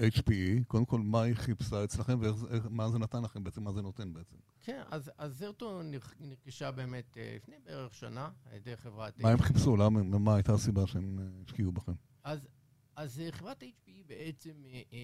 אה, 0.00 0.08
HPE, 0.08 0.64
קודם 0.66 0.84
כל, 0.84 1.00
מה 1.00 1.22
היא 1.22 1.34
חיפשה 1.34 1.84
אצלכם 1.84 2.18
ומה 2.64 2.88
זה 2.90 2.98
נתן 2.98 3.22
לכם 3.22 3.44
בעצם, 3.44 3.62
מה 3.64 3.72
זה 3.72 3.82
נותן 3.82 4.12
בעצם? 4.12 4.36
כן, 4.60 4.82
אז, 4.90 5.10
אז 5.18 5.38
זרטו 5.38 5.82
נרכ- 5.82 6.14
נרכשה 6.20 6.70
באמת 6.70 7.16
אה, 7.18 7.36
לפני 7.36 7.54
בערך 7.64 7.94
שנה 7.94 8.30
על 8.50 8.56
ידי 8.56 8.76
חברת... 8.76 9.20
מה 9.20 9.30
הם 9.30 9.38
HP. 9.38 9.42
חיפשו? 9.42 9.76
למה, 9.76 10.02
מה 10.02 10.34
הייתה 10.34 10.52
הסיבה 10.52 10.86
שהם 10.86 11.18
אה, 11.18 11.24
השקיעו 11.46 11.72
בכם? 11.72 11.92
אז, 12.24 12.48
אז 12.96 13.22
חברת 13.30 13.62
HPE 13.62 13.90
בעצם, 14.06 14.52
אה, 14.92 14.98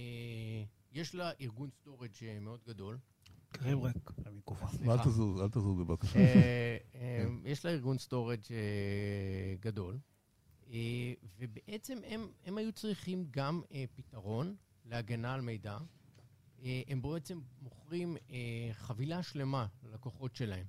יש 0.92 1.14
לה 1.14 1.30
ארגון 1.40 1.70
סטורג' 1.70 2.10
מאוד 2.40 2.60
גדול. 2.68 2.98
קרב 3.52 3.78
למיקרופון. 4.26 4.90
אל 4.90 4.98
תזוז, 4.98 5.40
אל 5.40 5.48
תזוז 5.48 5.78
בבקשה. 5.78 6.18
אה, 6.18 6.76
אה, 6.94 7.24
יש 7.44 7.64
לה 7.64 7.70
ארגון 7.70 7.98
סטורג' 7.98 8.40
אה, 8.50 9.54
גדול, 9.60 9.98
ובעצם 11.38 11.98
הם, 12.06 12.28
הם 12.44 12.58
היו 12.58 12.72
צריכים 12.72 13.26
גם 13.30 13.62
פתרון 13.94 14.56
להגנה 14.84 15.34
על 15.34 15.40
מידע. 15.40 15.78
הם 16.86 17.02
בעצם 17.02 17.40
מוכרים 17.62 18.16
חבילה 18.72 19.22
שלמה 19.22 19.66
ללקוחות 19.82 20.36
שלהם. 20.36 20.66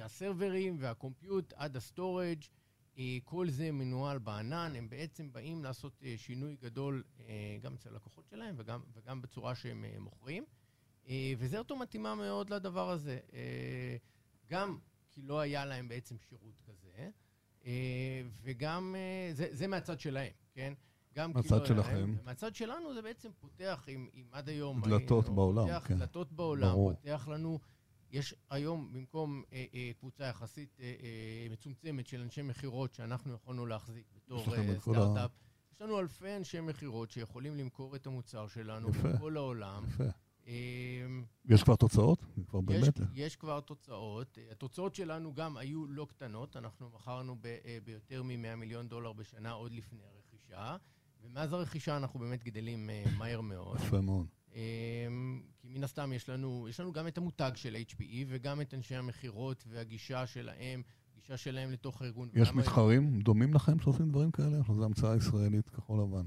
מהסרברים 0.00 0.76
וה 0.80 0.96
compute 0.96 1.52
עד 1.56 1.76
הסטורג', 1.76 2.42
כל 3.24 3.48
זה 3.50 3.72
מנוהל 3.72 4.18
בענן, 4.18 4.72
הם 4.76 4.88
בעצם 4.88 5.32
באים 5.32 5.64
לעשות 5.64 6.02
אה, 6.04 6.14
שינוי 6.16 6.56
גדול 6.62 7.02
אה, 7.20 7.24
גם 7.62 7.74
אצל 7.74 7.88
הלקוחות 7.88 8.26
שלהם 8.30 8.54
וגם, 8.58 8.80
וגם 8.94 9.22
בצורה 9.22 9.54
שהם 9.54 9.84
אה, 9.84 9.96
מוכרים. 10.00 10.44
אה, 11.08 11.32
וזרטו 11.38 11.76
מתאימה 11.76 12.14
מאוד 12.14 12.50
לדבר 12.50 12.90
הזה. 12.90 13.18
אה, 13.32 13.96
גם 14.50 14.78
כי 15.10 15.22
לא 15.22 15.40
היה 15.40 15.64
להם 15.64 15.88
בעצם 15.88 16.16
שירות 16.18 16.60
כזה, 16.66 17.10
אה, 17.66 17.72
וגם, 18.42 18.94
אה, 18.98 19.30
זה, 19.34 19.48
זה 19.50 19.66
מהצד 19.66 20.00
שלהם, 20.00 20.32
כן? 20.54 20.72
גם 21.14 21.32
כי 21.32 21.36
מהצד 21.38 21.50
לא 21.50 21.64
היה 21.64 21.94
להם. 21.94 22.14
שלכם. 22.14 22.24
מהצד 22.24 22.54
שלנו 22.54 22.94
זה 22.94 23.02
בעצם 23.02 23.30
פותח, 23.40 23.86
אם, 23.88 24.08
אם 24.14 24.24
עד 24.32 24.48
היום... 24.48 24.80
דלתות 24.82 25.24
היינו- 25.24 25.36
בעולם, 25.36 25.66
פותח 25.66 25.84
כן. 25.88 25.98
דלתות 25.98 26.32
בעולם, 26.32 26.70
ברור. 26.72 26.94
פותח 26.94 27.28
לנו... 27.32 27.58
יש 28.14 28.34
היום, 28.50 28.92
במקום 28.92 29.42
אה, 29.52 29.64
אה, 29.74 29.90
קבוצה 29.98 30.24
יחסית 30.24 30.80
אה, 30.80 30.84
אה, 31.02 31.46
מצומצמת 31.50 32.06
של 32.06 32.20
אנשי 32.20 32.42
מכירות 32.42 32.94
שאנחנו 32.94 33.34
יכולנו 33.34 33.66
להחזיק 33.66 34.06
בתור 34.16 34.40
יש 34.40 34.48
אה, 34.48 34.76
ה- 34.76 34.80
סטארט-אפ, 34.80 35.30
יש 35.74 35.82
לנו 35.82 36.00
אלפי 36.00 36.36
אנשי 36.36 36.60
מכירות 36.60 37.10
שיכולים 37.10 37.56
למכור 37.56 37.96
את 37.96 38.06
המוצר 38.06 38.48
שלנו 38.48 38.88
יפה. 38.90 39.08
בכל 39.12 39.36
העולם. 39.36 39.84
יפה. 39.88 40.04
אה, 40.46 40.52
יש 41.44 41.62
כבר 41.62 41.76
תוצאות? 41.76 42.18
כבר 42.48 42.60
יש, 42.70 42.80
באמת? 42.80 42.94
יש 43.14 43.36
כבר 43.36 43.60
תוצאות. 43.60 44.38
התוצאות 44.50 44.94
שלנו 44.94 45.34
גם 45.34 45.56
היו 45.56 45.86
לא 45.86 46.06
קטנות. 46.10 46.56
אנחנו 46.56 46.90
מכרנו 46.94 47.36
ב, 47.40 47.46
אה, 47.46 47.78
ביותר 47.84 48.22
מ-100 48.22 48.56
מיליון 48.56 48.88
דולר 48.88 49.12
בשנה 49.12 49.50
עוד 49.50 49.72
לפני 49.72 50.00
הרכישה, 50.14 50.76
ומאז 51.22 51.52
הרכישה 51.52 51.96
אנחנו 51.96 52.20
באמת 52.20 52.44
גדלים 52.44 52.90
אה, 52.90 53.04
מהר 53.18 53.40
מאוד. 53.40 53.76
יפה 53.76 54.00
מאוד. 54.00 54.26
כי 54.54 54.60
מן 55.64 55.84
הסתם 55.84 56.12
יש 56.12 56.28
לנו, 56.28 56.66
יש 56.68 56.80
לנו 56.80 56.92
גם 56.92 57.08
את 57.08 57.18
המותג 57.18 57.50
של 57.54 57.76
HPE 57.88 58.24
וגם 58.28 58.60
את 58.60 58.74
אנשי 58.74 58.94
המכירות 58.94 59.64
והגישה 59.68 60.26
שלהם, 60.26 60.82
גישה 61.14 61.36
שלהם 61.36 61.70
לתוך 61.70 62.02
הארגון. 62.02 62.28
יש 62.34 62.52
מתחרים 62.52 63.20
דומים 63.20 63.54
לכם 63.54 63.80
שעושים 63.80 64.10
דברים 64.10 64.30
כאלה? 64.30 64.58
או 64.68 64.74
זו 64.74 64.84
המצאה 64.84 65.16
ישראלית 65.16 65.68
כחול 65.68 66.00
לבן? 66.00 66.26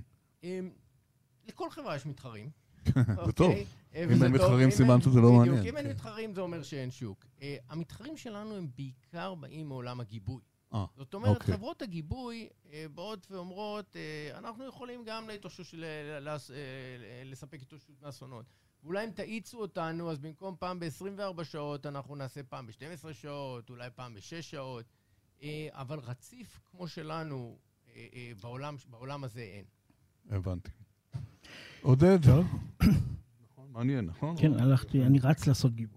לכל 1.48 1.70
חברה 1.70 1.96
יש 1.96 2.06
מתחרים. 2.06 2.50
זה 3.26 3.32
טוב. 3.36 3.52
אוקיי? 3.52 3.66
אם 3.96 4.24
אין 4.24 4.32
מתחרים, 4.32 4.72
סימן 4.72 5.02
שזה 5.02 5.22
לא 5.22 5.32
מעניין. 5.32 5.66
אם 5.66 5.78
אין 5.78 5.90
מתחרים, 5.90 6.34
זה 6.34 6.42
אומר 6.42 6.64
שאין 6.64 6.92
שוק. 6.92 7.26
המתחרים 7.70 8.18
שלנו 8.18 8.56
הם 8.56 8.68
בעיקר 8.76 9.36
באים 9.36 9.68
מעולם 9.68 10.00
הגיבוי. 10.00 10.42
אה, 10.74 10.86
זאת 10.98 11.14
אומרת, 11.14 11.42
אוקיי. 11.42 11.54
חברות 11.54 11.82
הגיבוי 11.82 12.50
אה, 12.72 12.86
באות 12.96 13.28
ואומרות, 13.32 13.96
אה, 13.96 14.38
אנחנו 14.38 14.66
יכולים 14.66 15.04
גם 15.06 15.28
להתאושש, 15.28 15.76
לספק 17.26 17.62
התאוששות 17.62 18.02
מאסונות. 18.02 18.46
ואולי 18.84 19.06
אם 19.06 19.12
תאיצו 19.12 19.62
אותנו, 19.62 20.12
אז 20.12 20.20
במקום 20.20 20.56
פעם 20.60 20.80
ב-24 20.80 21.44
שעות, 21.44 21.86
אנחנו 21.86 22.16
נעשה 22.16 22.44
פעם 22.44 22.68
ב-12 22.68 23.14
שעות, 23.14 23.70
אולי 23.70 23.90
פעם 23.96 24.14
ב-6 24.14 24.42
שעות. 24.42 24.86
אבל 25.70 26.00
רציף 26.00 26.60
כמו 26.72 26.88
שלנו 26.88 27.58
בעולם, 28.42 28.76
בעולם 28.90 29.24
הזה 29.24 29.42
אין. 29.42 29.66
הבנתי. 30.30 30.72
עודד. 31.82 32.20
נכון, 33.52 33.72
מעניין, 33.72 34.06
נכון? 34.06 34.36
כן, 34.40 34.54
הלכתי, 34.54 35.04
אני 35.04 35.20
רץ 35.20 35.48
לעשות 35.48 35.76
גיבוי. 35.76 35.97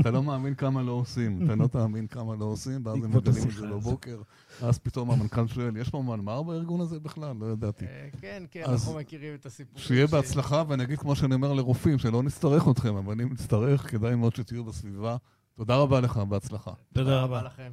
אתה 0.00 0.10
לא 0.10 0.22
מאמין 0.22 0.54
כמה 0.54 0.82
לא 0.82 0.92
עושים, 0.92 1.44
אתה 1.44 1.54
לא 1.54 1.66
תאמין 1.66 2.06
כמה 2.06 2.36
לא 2.36 2.44
עושים, 2.44 2.86
ואז 2.86 2.96
הם 2.96 3.16
מגלים 3.16 3.48
את 3.48 3.54
זה 3.54 3.66
בבוקר, 3.66 4.20
ואז 4.62 4.78
פתאום 4.78 5.10
המנכ"ל 5.10 5.46
שואל, 5.46 5.76
יש 5.76 5.90
פה 5.90 6.02
מנמ"ר 6.02 6.42
בארגון 6.42 6.80
הזה 6.80 7.00
בכלל? 7.00 7.36
לא 7.40 7.46
ידעתי. 7.46 7.84
אה, 7.84 8.08
כן, 8.20 8.42
כן, 8.50 8.64
אנחנו 8.66 8.94
מכירים 8.94 9.34
את 9.34 9.46
הסיפור. 9.46 9.80
שיהיה 9.80 10.06
בהצלחה, 10.06 10.62
ואני 10.68 10.82
אגיד 10.82 10.98
כמו 10.98 11.16
שאני 11.16 11.34
אומר 11.34 11.52
לרופאים, 11.52 11.98
שלא 11.98 12.22
נצטרך 12.22 12.68
אתכם, 12.68 12.96
אבל 12.96 13.20
אם 13.20 13.32
נצטרך, 13.32 13.90
כדאי 13.90 14.14
מאוד 14.14 14.34
שתהיו 14.36 14.64
בסביבה. 14.64 15.16
תודה 15.54 15.76
רבה 15.76 16.00
לך, 16.00 16.16
בהצלחה. 16.16 16.72
תודה 16.92 17.22
רבה 17.22 17.42
לכם. 17.42 17.72